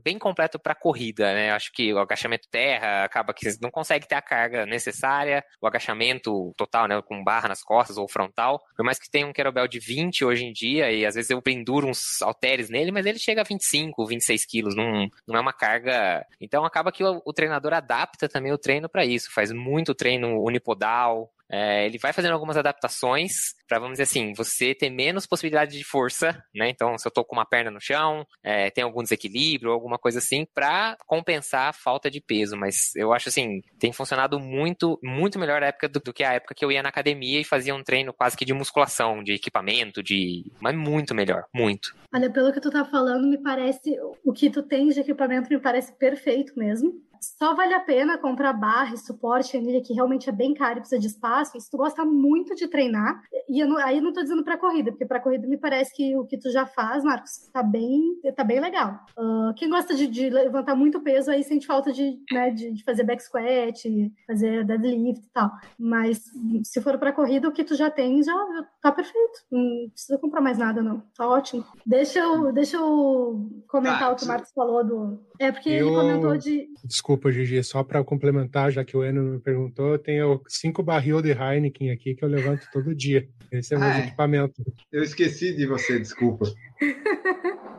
[0.03, 1.51] bem completo para corrida, né?
[1.51, 5.67] Eu acho que o agachamento terra acaba que não consegue ter a carga necessária, o
[5.67, 7.01] agachamento total, né?
[7.01, 8.61] Com barra nas costas ou frontal.
[8.75, 11.41] Por mais que tenha um kettlebell de 20 hoje em dia, e às vezes eu
[11.41, 15.53] penduro uns halteres nele, mas ele chega a 25, 26 quilos, não, não é uma
[15.53, 16.25] carga.
[16.39, 20.41] Então acaba que o, o treinador adapta também o treino para isso, faz muito treino
[20.41, 25.77] unipodal, é, ele vai fazendo algumas adaptações para, vamos dizer assim, você ter menos possibilidade
[25.77, 26.69] de força, né?
[26.69, 30.19] Então, se eu tô com uma perna no chão, é, tem algum desequilíbrio, alguma coisa
[30.19, 32.55] assim, para compensar a falta de peso.
[32.55, 36.33] Mas eu acho assim, tem funcionado muito, muito melhor a época do, do, que a
[36.33, 39.33] época que eu ia na academia e fazia um treino quase que de musculação, de
[39.33, 40.51] equipamento, de.
[40.61, 41.95] Mas muito melhor, muito.
[42.13, 43.97] Olha, pelo que tu tá falando, me parece.
[44.23, 48.53] O que tu tens de equipamento me parece perfeito mesmo só vale a pena comprar
[48.53, 51.57] barra e suporte, anilha, que realmente é bem caro e precisa de espaço.
[51.57, 54.43] E se tu gosta muito de treinar, e eu não, aí eu não tô dizendo
[54.43, 57.63] para corrida, porque para corrida me parece que o que tu já faz, Marcos, tá
[57.63, 58.99] bem, tá bem legal.
[59.17, 62.83] Uh, quem gosta de, de, levantar muito peso aí sente falta de, né, de, de,
[62.83, 63.83] fazer back squat,
[64.25, 65.51] fazer deadlift e tal.
[65.79, 66.23] Mas
[66.63, 69.39] se for para corrida, o que tu já tem já, já tá perfeito.
[69.51, 71.01] Não precisa comprar mais nada, não.
[71.15, 71.65] Tá ótimo.
[71.85, 75.19] Deixa eu, deixa eu comentar ah, o que o Marcos falou do.
[75.39, 75.87] É porque eu...
[75.87, 76.69] ele comentou de.
[76.83, 80.83] Desculpa Desculpa, Gigi, só para complementar, já que o Enio me perguntou, eu tenho cinco
[80.83, 83.25] barril de Heineken aqui que eu levanto todo dia.
[83.49, 84.07] Esse é o meu Ah, é?
[84.07, 84.61] equipamento.
[84.91, 86.43] Eu esqueci de você, desculpa.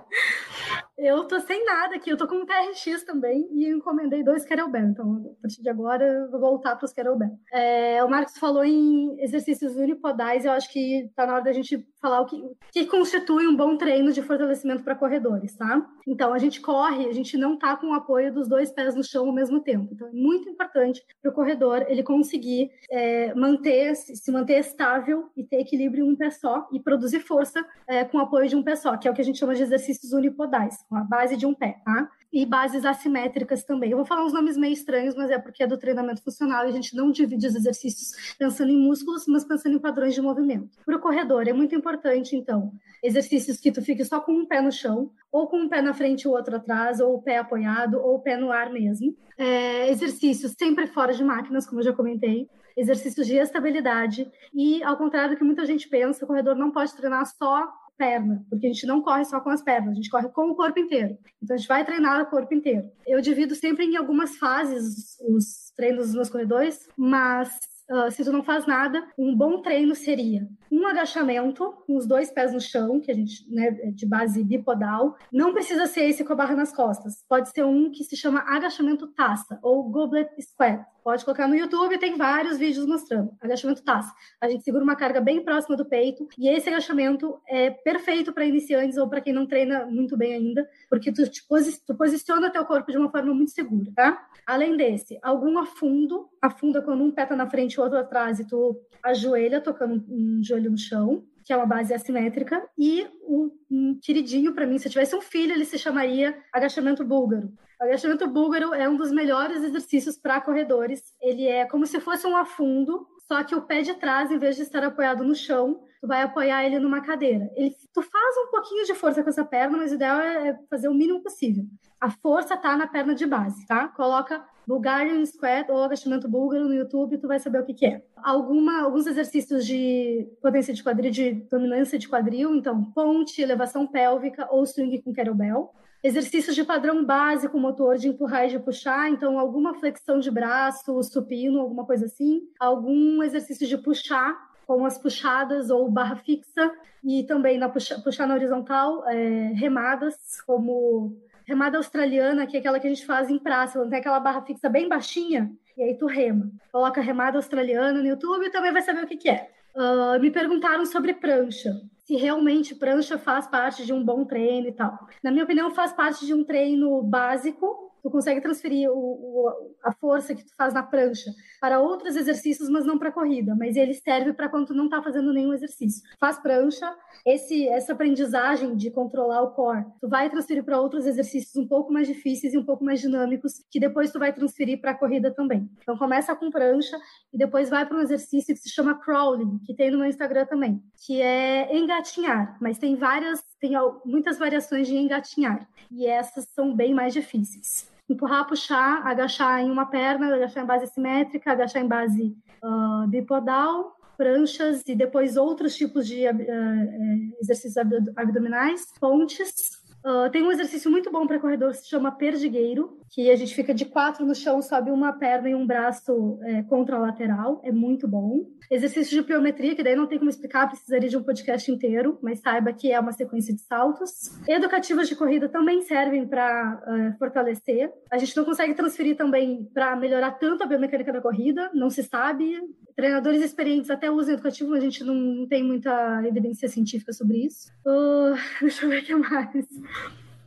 [0.98, 4.88] Eu tô sem nada aqui, eu tô com um TRX também e encomendei dois kettlebell.
[4.88, 7.38] Então, a partir de agora, eu vou voltar para os kettlebell.
[7.52, 11.86] É, o Marcos falou em exercícios unipodais, eu acho que tá na hora da gente
[12.01, 15.86] falar o que, o que constitui um bom treino de fortalecimento para corredores, tá?
[16.07, 19.05] Então, a gente corre, a gente não tá com o apoio dos dois pés no
[19.05, 19.88] chão ao mesmo tempo.
[19.92, 25.44] Então, é muito importante para o corredor ele conseguir é, manter, se manter estável e
[25.44, 28.62] ter equilíbrio em um pé só e produzir força é, com o apoio de um
[28.62, 31.36] pé só, que é o que a gente chama de exercícios unipodais, com a base
[31.36, 32.09] de um pé, tá?
[32.32, 33.90] E bases assimétricas também.
[33.90, 36.68] Eu vou falar uns nomes meio estranhos, mas é porque é do treinamento funcional e
[36.68, 40.76] a gente não divide os exercícios pensando em músculos, mas pensando em padrões de movimento.
[40.84, 42.72] Para o corredor, é muito importante, então,
[43.02, 45.94] exercícios que tu fique só com um pé no chão, ou com um pé na
[45.94, 49.16] frente e o outro atrás, ou o pé apoiado, ou o pé no ar mesmo.
[49.36, 52.48] É, exercícios sempre fora de máquinas, como eu já comentei.
[52.76, 54.30] Exercícios de estabilidade.
[54.54, 57.68] E, ao contrário do que muita gente pensa, o corredor não pode treinar só
[57.99, 60.55] perna, porque a gente não corre só com as pernas, a gente corre com o
[60.55, 61.18] corpo inteiro.
[61.42, 62.88] Então a gente vai treinar o corpo inteiro.
[63.07, 67.51] Eu divido sempre em algumas fases os treinos dos meus corredores, mas
[67.90, 72.30] uh, se tu não faz nada, um bom treino seria um agachamento com os dois
[72.30, 75.16] pés no chão, que a gente, né, é de base bipodal.
[75.32, 77.24] Não precisa ser esse com a barra nas costas.
[77.28, 80.84] Pode ser um que se chama agachamento taça ou goblet squat.
[81.09, 83.30] Pode colocar no YouTube, tem vários vídeos mostrando.
[83.40, 84.12] Agachamento taça.
[84.38, 88.44] A gente segura uma carga bem próxima do peito e esse agachamento é perfeito para
[88.44, 92.50] iniciantes ou para quem não treina muito bem ainda, porque tu, te posi tu posiciona
[92.50, 94.28] teu corpo de uma forma muito segura, tá?
[94.46, 98.38] Além desse, algum afundo, afunda quando um pé tá na frente e o outro atrás
[98.38, 103.51] e tu ajoelha tocando um joelho no chão, que é uma base assimétrica, e um,
[103.70, 107.51] um queridinho para mim, se eu tivesse um filho, ele se chamaria agachamento búlgaro.
[107.80, 111.03] Agachamento búlgaro é um dos melhores exercícios para corredores.
[111.22, 114.57] Ele é como se fosse um afundo, só que o pé de trás, em vez
[114.57, 117.51] de estar apoiado no chão, tu vai apoiar ele numa cadeira.
[117.57, 120.88] Ele, tu faz um pouquinho de força com essa perna, mas o ideal é fazer
[120.88, 121.64] o mínimo possível.
[121.99, 123.88] A força tá na perna de base, tá?
[123.88, 128.02] Coloca Bulgarian Squat ou agachamento búlgaro no YouTube, tu vai saber o que, que é.
[128.16, 134.46] Alguma, alguns exercícios de potência de quadril, de dominância de quadril, então ponte, elevação pélvica
[134.50, 135.72] ou swing com kettlebell.
[136.04, 141.02] Exercícios de padrão básico motor de empurrar e de puxar, então alguma flexão de braço,
[141.02, 142.42] supino, alguma coisa assim.
[142.60, 146.70] Algum exercício de puxar, como as puxadas ou barra fixa,
[147.02, 151.16] e também na puxa, puxar na horizontal, é, remadas, como
[151.49, 154.68] remada australiana, que é aquela que a gente faz em praça, tem aquela barra fixa
[154.68, 156.53] bem baixinha, e aí tu rema.
[156.70, 159.49] Coloca remada australiana no YouTube e também vai saber o que, que é.
[159.74, 164.72] Uh, me perguntaram sobre prancha, se realmente prancha faz parte de um bom treino e
[164.72, 164.98] tal.
[165.22, 167.86] Na minha opinião, faz parte de um treino básico.
[168.02, 171.30] Tu consegue transferir o, o, a força que tu faz na prancha
[171.61, 173.54] para outros exercícios, mas não para corrida.
[173.54, 176.02] Mas ele serve para quando tu não está fazendo nenhum exercício.
[176.18, 176.96] Faz prancha,
[177.26, 181.92] esse, essa aprendizagem de controlar o core, tu vai transferir para outros exercícios um pouco
[181.92, 185.30] mais difíceis e um pouco mais dinâmicos, que depois tu vai transferir para a corrida
[185.30, 185.68] também.
[185.82, 186.96] Então começa com prancha
[187.34, 190.46] e depois vai para um exercício que se chama crawling, que tem no meu Instagram
[190.46, 193.72] também, que é engatinhar, mas tem várias, tem
[194.05, 197.90] muitas variações de engatinhar, e essas são bem mais difíceis.
[198.09, 203.96] Empurrar, puxar, agachar em uma perna, agachar em base simétrica, agachar em base uh, bipodal,
[204.16, 207.76] pranchas e depois outros tipos de uh, exercícios
[208.16, 209.78] abdominais, pontes.
[210.05, 213.55] Uh, tem um exercício muito bom para corredor que se chama perdigueiro, que a gente
[213.55, 218.09] fica de quatro no chão, sobe uma perna e um braço é, contralateral, é muito
[218.09, 218.46] bom.
[218.70, 222.40] Exercício de pliometria, que daí não tem como explicar, precisaria de um podcast inteiro, mas
[222.40, 224.30] saiba que é uma sequência de saltos.
[224.46, 227.90] Educativas de corrida também servem para uh, fortalecer.
[228.10, 232.02] A gente não consegue transferir também para melhorar tanto a biomecânica da corrida, não se
[232.02, 232.60] sabe.
[232.94, 237.72] Treinadores experientes até usam educativo, mas a gente não tem muita evidência científica sobre isso.
[237.86, 239.66] Uh, deixa eu ver o que mais.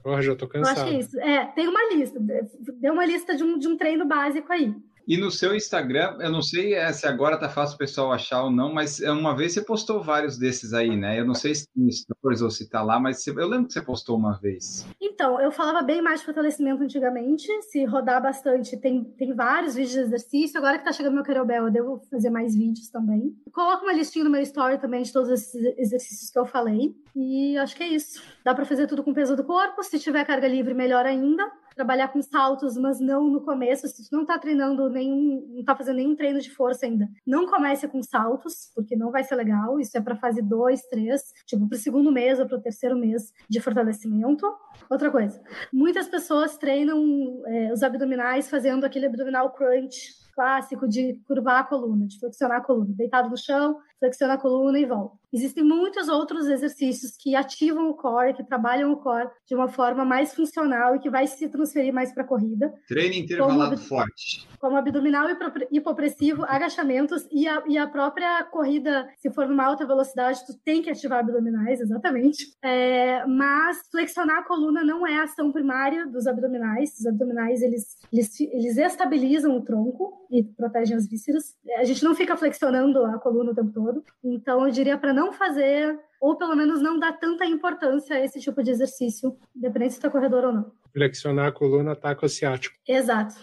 [0.04, 0.78] Porra, já tô cansado.
[0.78, 1.20] Eu acho que é isso.
[1.20, 2.20] É, tem uma lista.
[2.20, 4.76] Deu uma lista de um, de um treino básico aí.
[5.08, 8.52] E no seu Instagram, eu não sei se agora tá fácil o pessoal achar ou
[8.52, 11.20] não, mas uma vez você postou vários desses aí, né?
[11.20, 14.18] Eu não sei se stories ou se tá lá, mas eu lembro que você postou
[14.18, 14.86] uma vez.
[15.02, 17.48] Então, eu falava bem mais de fortalecimento antigamente.
[17.64, 20.58] Se rodar bastante, tem, tem vários vídeos de exercício.
[20.58, 23.36] Agora que tá chegando meu kettlebell, eu devo fazer mais vídeos também.
[23.52, 26.96] Coloco uma listinha no meu story também de todos esses exercícios que eu falei.
[27.16, 28.22] E acho que é isso.
[28.44, 29.84] Dá para fazer tudo com peso do corpo.
[29.84, 31.52] Se tiver carga livre, melhor ainda.
[31.76, 33.88] Trabalhar com saltos, mas não no começo.
[33.88, 37.48] Se tu não tá treinando nenhum, não tá fazendo nenhum treino de força ainda, não
[37.48, 39.80] comece com saltos, porque não vai ser legal.
[39.80, 43.60] Isso é para fase 2, 3, tipo pro segundo mês ou pro terceiro mês de
[43.60, 44.46] fortalecimento.
[44.90, 45.42] Outra coisa,
[45.72, 52.08] muitas pessoas treinam é, os abdominais fazendo aquele abdominal crunch clássico de curvar a coluna,
[52.08, 55.22] de flexionar a coluna, deitado no chão, flexiona a coluna e volta.
[55.32, 60.04] Existem muitos outros exercícios que ativam o core, que trabalham o core de uma forma
[60.04, 62.74] mais funcional e que vai se transferir mais para a corrida.
[62.88, 64.46] Treino intervalado como, forte.
[64.60, 65.28] Como abdominal
[65.72, 70.82] hipopressivo, agachamentos e a, e a própria corrida, se for numa alta velocidade, tu tem
[70.82, 72.54] que ativar abdominais, exatamente.
[72.62, 76.98] É, mas flexionar a coluna não é a ação primária dos abdominais.
[77.00, 81.58] Os abdominais, eles, eles, eles estabilizam o tronco e protegem as vísceras.
[81.78, 84.04] A gente não fica flexionando a coluna o tempo todo.
[84.24, 88.40] Então, eu diria para não fazer, ou pelo menos não dar tanta importância a esse
[88.40, 90.72] tipo de exercício, independente se está corredor ou não.
[90.94, 92.76] Flexionar a coluna ataca o ciático.
[92.88, 93.36] Exato.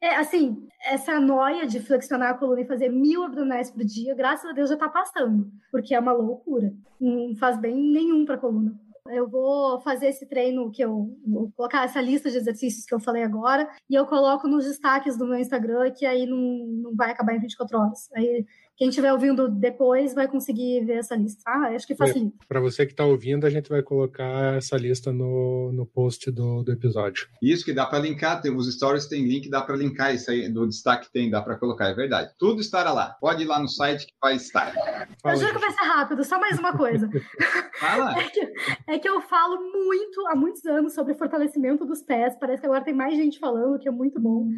[0.00, 4.48] É, assim, essa noia de flexionar a coluna e fazer mil abdominais por dia, graças
[4.48, 6.72] a Deus já está passando, porque é uma loucura.
[7.00, 8.78] Não faz bem nenhum para a coluna.
[9.10, 13.00] Eu vou fazer esse treino que eu vou colocar essa lista de exercícios que eu
[13.00, 17.10] falei agora e eu coloco nos destaques do meu Instagram, que aí não, não vai
[17.10, 18.10] acabar em 24 horas.
[18.14, 18.44] Aí
[18.76, 21.42] quem estiver ouvindo depois vai conseguir ver essa lista.
[21.46, 22.36] Ah, acho que é, facilita.
[22.46, 26.62] Para você que está ouvindo, a gente vai colocar essa lista no, no post do,
[26.62, 27.26] do episódio.
[27.40, 30.48] Isso que dá para linkar, tem, os stories tem link, dá para linkar isso aí,
[30.48, 32.32] do destaque tem, dá para colocar, é verdade.
[32.38, 33.16] Tudo estará lá.
[33.18, 34.74] Pode ir lá no site que vai estar.
[35.22, 37.08] Fala, eu juro que vai ser rápido, só mais uma coisa.
[37.80, 38.18] Fala.
[38.18, 38.52] É que,
[38.88, 42.36] é que eu falo muito, há muitos anos, sobre fortalecimento dos pés.
[42.38, 44.48] Parece que agora tem mais gente falando, que é muito bom.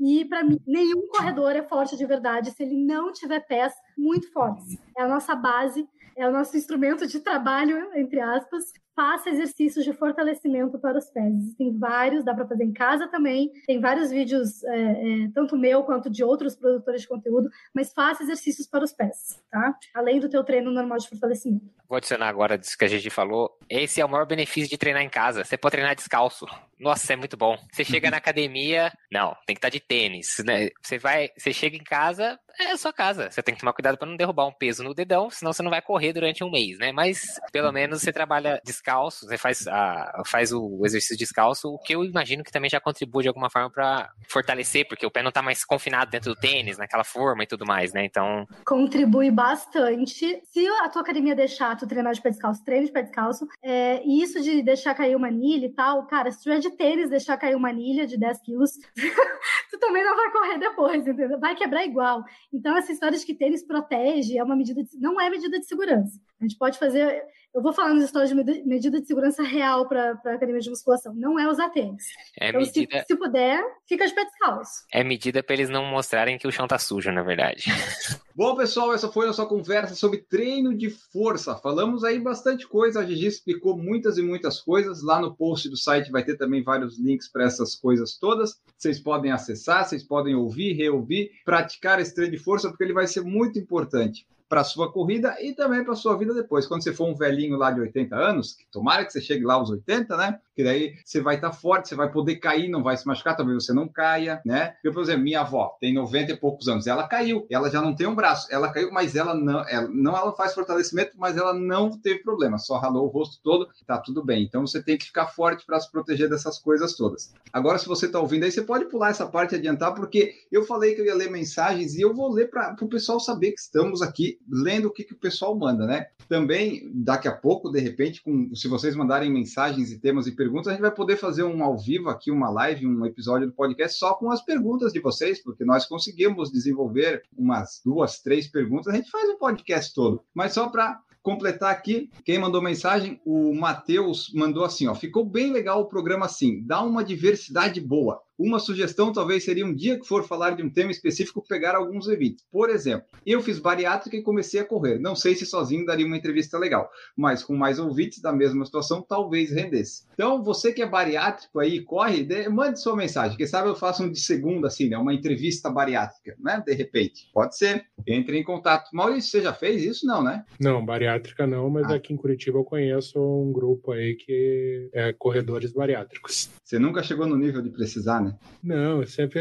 [0.00, 3.65] E para mim, nenhum corredor é forte de verdade se ele não tiver pés
[3.96, 4.78] muito fortes.
[4.96, 9.92] É a nossa base, é o nosso instrumento de trabalho, entre aspas, faça exercícios de
[9.92, 11.34] fortalecimento para os pés.
[11.34, 13.52] Existem vários, dá para fazer em casa também.
[13.66, 18.22] Tem vários vídeos, é, é, tanto meu quanto de outros produtores de conteúdo, mas faça
[18.22, 19.74] exercícios para os pés, tá?
[19.94, 21.66] Além do teu treino normal de fortalecimento.
[21.88, 23.56] Vou adicionar agora disso que a gente falou.
[23.68, 25.44] Esse é o maior benefício de treinar em casa.
[25.44, 26.46] Você pode treinar descalço.
[26.80, 27.56] Nossa, é muito bom.
[27.72, 30.68] Você chega na academia, não, tem que estar de tênis, né?
[30.82, 33.30] Você vai, você chega em casa, é a sua casa.
[33.30, 35.70] Você tem que tomar cuidado para não derrubar um peso no dedão, senão você não
[35.70, 36.92] vai correr durante um mês, né?
[36.92, 41.94] Mas pelo menos você trabalha descalço, você faz, a, faz o exercício descalço, o que
[41.94, 45.32] eu imagino que também já contribui de alguma forma para fortalecer, porque o pé não
[45.32, 48.04] tá mais confinado dentro do tênis, naquela forma e tudo mais, né?
[48.04, 48.46] Então.
[48.64, 50.40] Contribui bastante.
[50.44, 54.02] Se a tua academia deixar tu treinar de pé descalço, treine de pé descalço, é,
[54.04, 57.10] e isso de deixar cair uma anilha e tal, cara, se tu é de tênis
[57.10, 58.72] deixar cair uma anilha de 10 quilos,
[59.70, 61.38] tu também não vai correr depois, entendeu?
[61.38, 62.24] Vai quebrar igual.
[62.52, 65.66] Então, essa história de que tênis protege é uma medida de, não é medida de
[65.66, 66.18] segurança.
[66.40, 67.22] A gente pode fazer.
[67.54, 71.14] Eu vou falar nas histórias de medida de segurança real para a academia de musculação.
[71.14, 72.04] Não é usar tênis.
[72.38, 73.00] É então, medida...
[73.00, 74.84] se, se puder, fica de pé descalço.
[74.92, 77.64] É medida para eles não mostrarem que o chão tá sujo, na verdade.
[78.36, 81.56] Bom, pessoal, essa foi a nossa conversa sobre treino de força.
[81.56, 83.00] Falamos aí bastante coisa.
[83.00, 85.02] A Gigi explicou muitas e muitas coisas.
[85.02, 88.60] Lá no post do site vai ter também vários links para essas coisas todas.
[88.76, 93.06] Vocês podem acessar, vocês podem ouvir, reouvir, praticar esse treino de força, porque ele vai
[93.06, 96.66] ser muito importante para sua corrida e também para sua vida depois.
[96.66, 99.54] Quando você for um velhinho lá de 80 anos, que tomara que você chegue lá
[99.54, 100.40] aos 80, né?
[100.56, 103.36] Que daí você vai estar tá forte, você vai poder cair, não vai se machucar,
[103.36, 104.74] talvez você não caia, né?
[104.82, 107.94] Eu, por exemplo, minha avó tem 90 e poucos anos, ela caiu, ela já não
[107.94, 111.52] tem um braço, ela caiu, mas ela não, ela, não ela faz fortalecimento, mas ela
[111.52, 114.44] não teve problema, só ralou o rosto todo, tá tudo bem.
[114.44, 117.34] Então você tem que ficar forte para se proteger dessas coisas todas.
[117.52, 120.64] Agora, se você está ouvindo aí, você pode pular essa parte e adiantar, porque eu
[120.64, 123.60] falei que eu ia ler mensagens e eu vou ler para o pessoal saber que
[123.60, 126.06] estamos aqui lendo o que, que o pessoal manda, né?
[126.28, 130.45] Também, daqui a pouco, de repente, com, se vocês mandarem mensagens e temas e perguntas,
[130.68, 133.98] a gente vai poder fazer um ao vivo aqui, uma live, um episódio do podcast
[133.98, 138.96] só com as perguntas de vocês, porque nós conseguimos desenvolver umas duas, três perguntas, a
[138.96, 140.22] gente faz um podcast todo.
[140.34, 145.52] Mas só para completar aqui, quem mandou mensagem, o Matheus mandou assim, ó, ficou bem
[145.52, 148.22] legal o programa assim, dá uma diversidade boa.
[148.38, 152.06] Uma sugestão talvez seria um dia que for falar de um tema específico, pegar alguns
[152.06, 152.44] eventos.
[152.52, 154.98] Por exemplo, eu fiz bariátrica e comecei a correr.
[154.98, 159.00] Não sei se sozinho daria uma entrevista legal, mas com mais ouvintes da mesma situação,
[159.00, 160.04] talvez rendesse.
[160.12, 163.36] Então, você que é bariátrico aí, corre, de, mande sua mensagem.
[163.36, 164.98] Quem sabe eu faço um de segunda, assim, né?
[164.98, 166.62] Uma entrevista bariátrica, né?
[166.64, 167.28] De repente.
[167.32, 167.86] Pode ser.
[168.06, 168.90] Entre em contato.
[168.92, 170.06] Maurício, você já fez isso?
[170.06, 170.44] Não, né?
[170.60, 171.94] Não, bariátrica não, mas ah.
[171.94, 176.50] aqui em Curitiba eu conheço um grupo aí que é corredores bariátricos.
[176.66, 178.34] Você nunca chegou no nível de precisar, né?
[178.60, 179.40] Não, eu sempre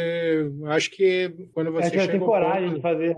[0.67, 3.15] acho que quando você É que eu chega coragem ponto- de fazer.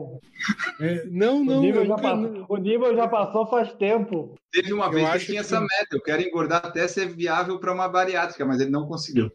[0.79, 4.35] É, não, O não, nível, eu já nunca- passou, o nível já passou faz tempo.
[4.49, 7.59] Teve uma Eu vez que tinha que- essa meta, eu quero engordar até ser viável
[7.59, 9.29] para uma bariátrica, mas ele não conseguiu.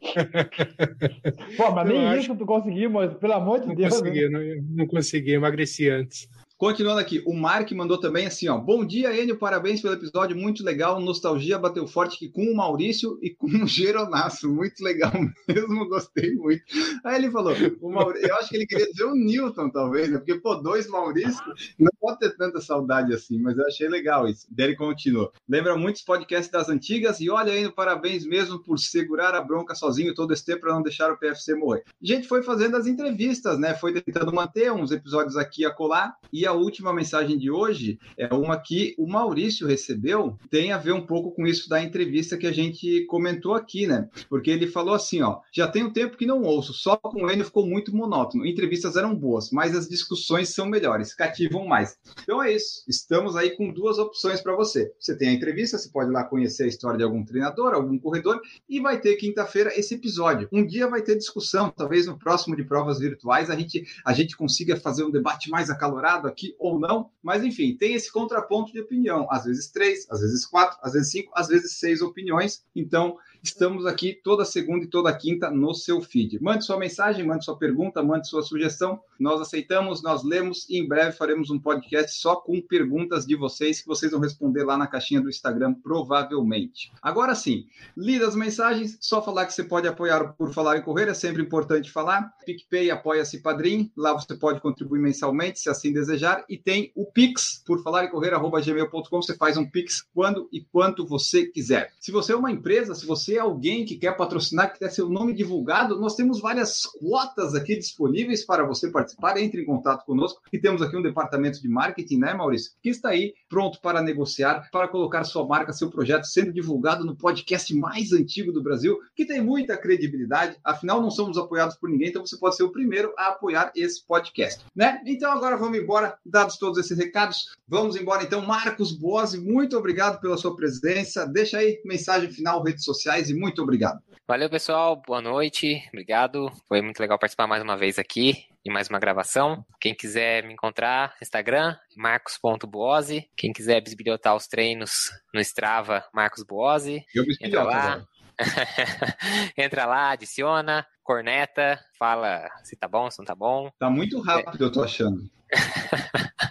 [1.57, 3.93] Pô, mas Eu nem acho- isso tu conseguiu, mas pelo amor de não Deus.
[3.93, 3.99] né?
[3.99, 6.31] consegui, não, não consegui, emagreci antes.
[6.63, 8.57] Continuando aqui, o Mark mandou também assim, ó.
[8.57, 11.01] Bom dia, Enio, parabéns pelo episódio, muito legal.
[11.01, 14.49] Nostalgia bateu forte aqui com o Maurício e com o Geronasso.
[14.49, 15.11] Muito legal
[15.49, 16.63] mesmo, gostei muito.
[17.05, 20.19] Aí ele falou, o Mauri- eu acho que ele queria dizer o Newton, talvez, né?
[20.19, 21.43] Porque, pô, dois Maurício
[21.77, 24.47] não pode ter tanta saudade assim, mas eu achei legal isso.
[24.49, 25.33] Daí ele continuou.
[25.49, 30.15] Lembra muitos podcasts das antigas e olha, Enio, parabéns mesmo por segurar a bronca sozinho
[30.15, 31.83] todo esse tempo para não deixar o PFC morrer.
[32.01, 33.75] A gente foi fazendo as entrevistas, né?
[33.75, 36.15] Foi tentando manter uns episódios aqui a colar.
[36.33, 40.93] E a última mensagem de hoje é uma que o Maurício recebeu, tem a ver
[40.93, 44.09] um pouco com isso da entrevista que a gente comentou aqui, né?
[44.29, 47.45] Porque ele falou assim, ó, já tem um tempo que não ouço, só com ele
[47.45, 48.47] ficou muito monótono.
[48.47, 51.97] Entrevistas eram boas, mas as discussões são melhores, cativam mais.
[52.23, 52.83] Então é isso.
[52.89, 54.93] Estamos aí com duas opções para você.
[54.99, 57.99] Você tem a entrevista, você pode ir lá conhecer a história de algum treinador, algum
[57.99, 60.49] corredor, e vai ter quinta-feira esse episódio.
[60.53, 64.37] Um dia vai ter discussão, talvez no próximo de provas virtuais a gente, a gente
[64.37, 68.81] consiga fazer um debate mais acalorado aqui ou não, mas enfim, tem esse contraponto de
[68.81, 69.29] opinião.
[69.31, 72.65] Às vezes três, às vezes quatro, às vezes cinco, às vezes seis opiniões.
[72.75, 76.41] Então, estamos aqui toda segunda e toda quinta no seu feed.
[76.41, 79.01] Mande sua mensagem, mande sua pergunta, mande sua sugestão.
[79.19, 83.81] Nós aceitamos, nós lemos e em breve faremos um podcast só com perguntas de vocês
[83.81, 86.93] que vocês vão responder lá na caixinha do Instagram, provavelmente.
[87.03, 87.67] Agora sim,
[87.97, 91.43] lidas as mensagens, só falar que você pode apoiar por falar em correr, é sempre
[91.43, 92.33] importante falar.
[92.45, 97.63] PicPay, apoia-se Padrim, lá você pode contribuir mensalmente, se assim desejar, e tem o Pix,
[97.67, 101.93] por falar em correr, arroba gmail.com, você faz um Pix quando e quanto você quiser.
[101.99, 105.09] Se você é uma empresa, se você é alguém que quer patrocinar, que quer seu
[105.09, 110.41] nome divulgado, nós temos várias cotas aqui disponíveis para você participar, entre em contato conosco,
[110.53, 114.69] e temos aqui um departamento de marketing, né, Maurício, que está aí pronto para negociar,
[114.71, 119.27] para colocar sua marca, seu projeto sendo divulgado no podcast mais antigo do Brasil, que
[119.27, 123.13] tem muita credibilidade, afinal não somos apoiados por ninguém, então você pode ser o primeiro
[123.19, 125.01] a apoiar esse podcast, né?
[125.07, 130.21] Então agora vamos embora, dados todos esses recados, vamos embora então, Marcos Boazzi, muito obrigado
[130.21, 134.01] pela sua presença, deixa aí mensagem final, redes sociais e muito obrigado.
[134.27, 135.03] Valeu, pessoal.
[135.07, 135.83] Boa noite.
[135.89, 136.51] Obrigado.
[136.69, 139.65] Foi muito legal participar mais uma vez aqui em mais uma gravação.
[139.81, 143.29] Quem quiser me encontrar, Instagram, marcos.boose.
[143.37, 147.05] Quem quiser bisbilhotar os treinos no Strava, Marcos Boose.
[147.15, 147.75] Eu Entra lá.
[147.77, 148.09] agora.
[149.57, 153.71] Entra lá, adiciona, corneta, fala se tá bom, se não tá bom.
[153.79, 155.29] Tá muito rápido, eu tô achando.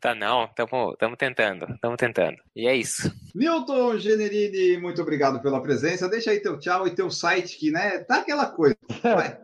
[0.00, 2.36] Tá não, tamo, tamo tentando, tamo tentando.
[2.54, 3.10] E é isso.
[3.34, 6.08] Newton Generini, muito obrigado pela presença.
[6.08, 8.76] Deixa aí teu tchau e teu site, que né, tá aquela coisa.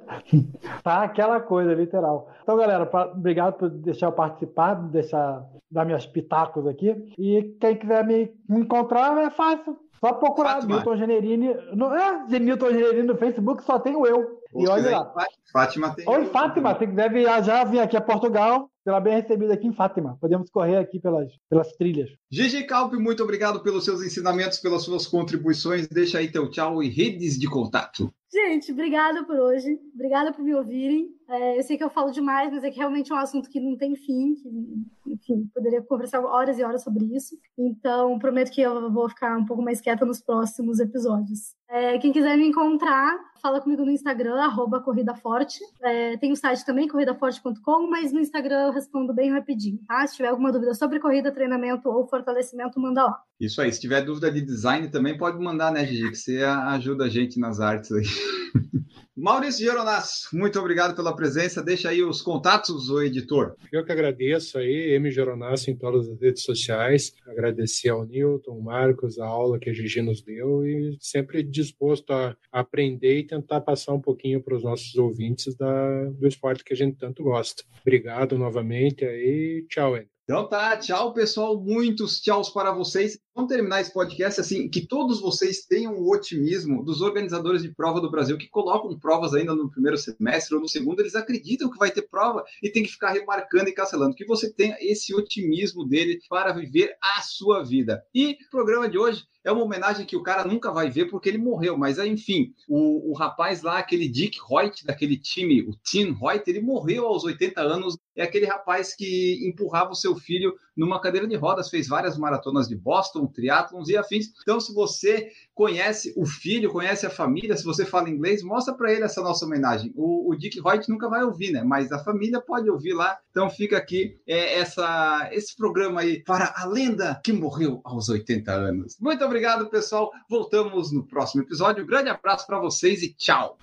[0.82, 2.30] Tá aquela coisa, literal.
[2.42, 6.94] Então, galera, pra- obrigado por deixar eu participar, deixar dar meus pitacos aqui.
[7.18, 9.76] E quem quiser me, encontrar é fácil.
[10.00, 10.76] Só procurar Fátima.
[10.76, 11.54] Newton Generini.
[11.74, 14.38] No, é, Newton Generini no Facebook só tenho eu.
[14.52, 15.12] Ou E olha lá.
[15.52, 16.06] Fátima tem.
[16.08, 20.16] Oi, Fátima, se quiser viajar, vir aqui a Portugal, será bem recebido aqui em Fátima.
[20.20, 22.10] Podemos correr aqui pelas, pelas trilhas.
[22.30, 25.88] Gigi Calp, muito obrigado pelos seus ensinamentos, pelas suas contribuições.
[25.88, 28.12] Deixa aí teu tchau e redes de contato.
[28.30, 29.78] Gente, obrigada por hoje.
[29.94, 31.08] Obrigada por me ouvirem.
[31.28, 33.60] É, eu sei que eu falo demais, mas é que realmente é um assunto que
[33.60, 34.34] não tem fim.
[34.34, 37.36] Que, enfim, poderia conversar horas e horas sobre isso.
[37.56, 41.54] Então, prometo que eu vou ficar um pouco mais quieta nos próximos episódios.
[41.70, 45.58] É, quem quiser me encontrar, fala comigo no Instagram, arroba Corrida Forte.
[45.82, 50.06] É, tem o site também, corridaforte.com, mas no Instagram eu respondo bem rapidinho, tá?
[50.06, 53.20] Se tiver alguma dúvida sobre corrida, treinamento ou fortalecimento, manda lá.
[53.38, 56.10] Isso aí, se tiver dúvida de design também pode mandar, né, Gigi?
[56.10, 58.04] Que você ajuda a gente nas artes aí.
[59.16, 61.62] Maurício Geronasso, muito obrigado pela presença.
[61.62, 63.54] Deixa aí os contatos, o editor.
[63.70, 65.08] Eu que agradeço aí, M.
[65.08, 67.14] Geronasso em todas as redes sociais.
[67.24, 72.36] Agradecer ao Newton, Marcos, a aula que a Gigi nos deu e sempre disposto a
[72.50, 76.76] aprender e tentar passar um pouquinho para os nossos ouvintes da, do esporte que a
[76.76, 77.62] gente tanto gosta.
[77.82, 79.64] Obrigado novamente aí.
[79.68, 80.08] Tchau, Ed.
[80.24, 83.20] Então tá, tchau pessoal, muitos tchauz para vocês.
[83.34, 88.00] Vamos terminar esse podcast assim, que todos vocês tenham o otimismo dos organizadores de prova
[88.00, 91.76] do Brasil que colocam provas ainda no primeiro semestre ou no segundo, eles acreditam que
[91.76, 94.14] vai ter prova e tem que ficar remarcando e cancelando.
[94.14, 98.04] Que você tenha esse otimismo dele para viver a sua vida.
[98.14, 101.28] E o programa de hoje é uma homenagem que o cara nunca vai ver porque
[101.28, 105.72] ele morreu, mas aí, enfim, o, o rapaz lá, aquele Dick Hoyt, daquele time, o
[105.84, 107.96] Tim Hoyt, ele morreu aos 80 anos.
[108.16, 112.68] É aquele rapaz que empurrava o seu filho numa cadeira de rodas, fez várias maratonas
[112.68, 114.26] de Boston, nadam, triatlons e afins.
[114.42, 118.92] Então, se você conhece o filho, conhece a família, se você fala inglês, mostra para
[118.92, 119.92] ele essa nossa homenagem.
[119.94, 121.62] O, o Dick Hoyt nunca vai ouvir, né?
[121.62, 123.18] Mas a família pode ouvir lá.
[123.30, 128.52] Então fica aqui é, essa, esse programa aí para a lenda que morreu aos 80
[128.52, 128.96] anos.
[129.00, 130.10] Muito obrigado, pessoal.
[130.28, 131.84] Voltamos no próximo episódio.
[131.84, 133.58] Um grande abraço para vocês e tchau.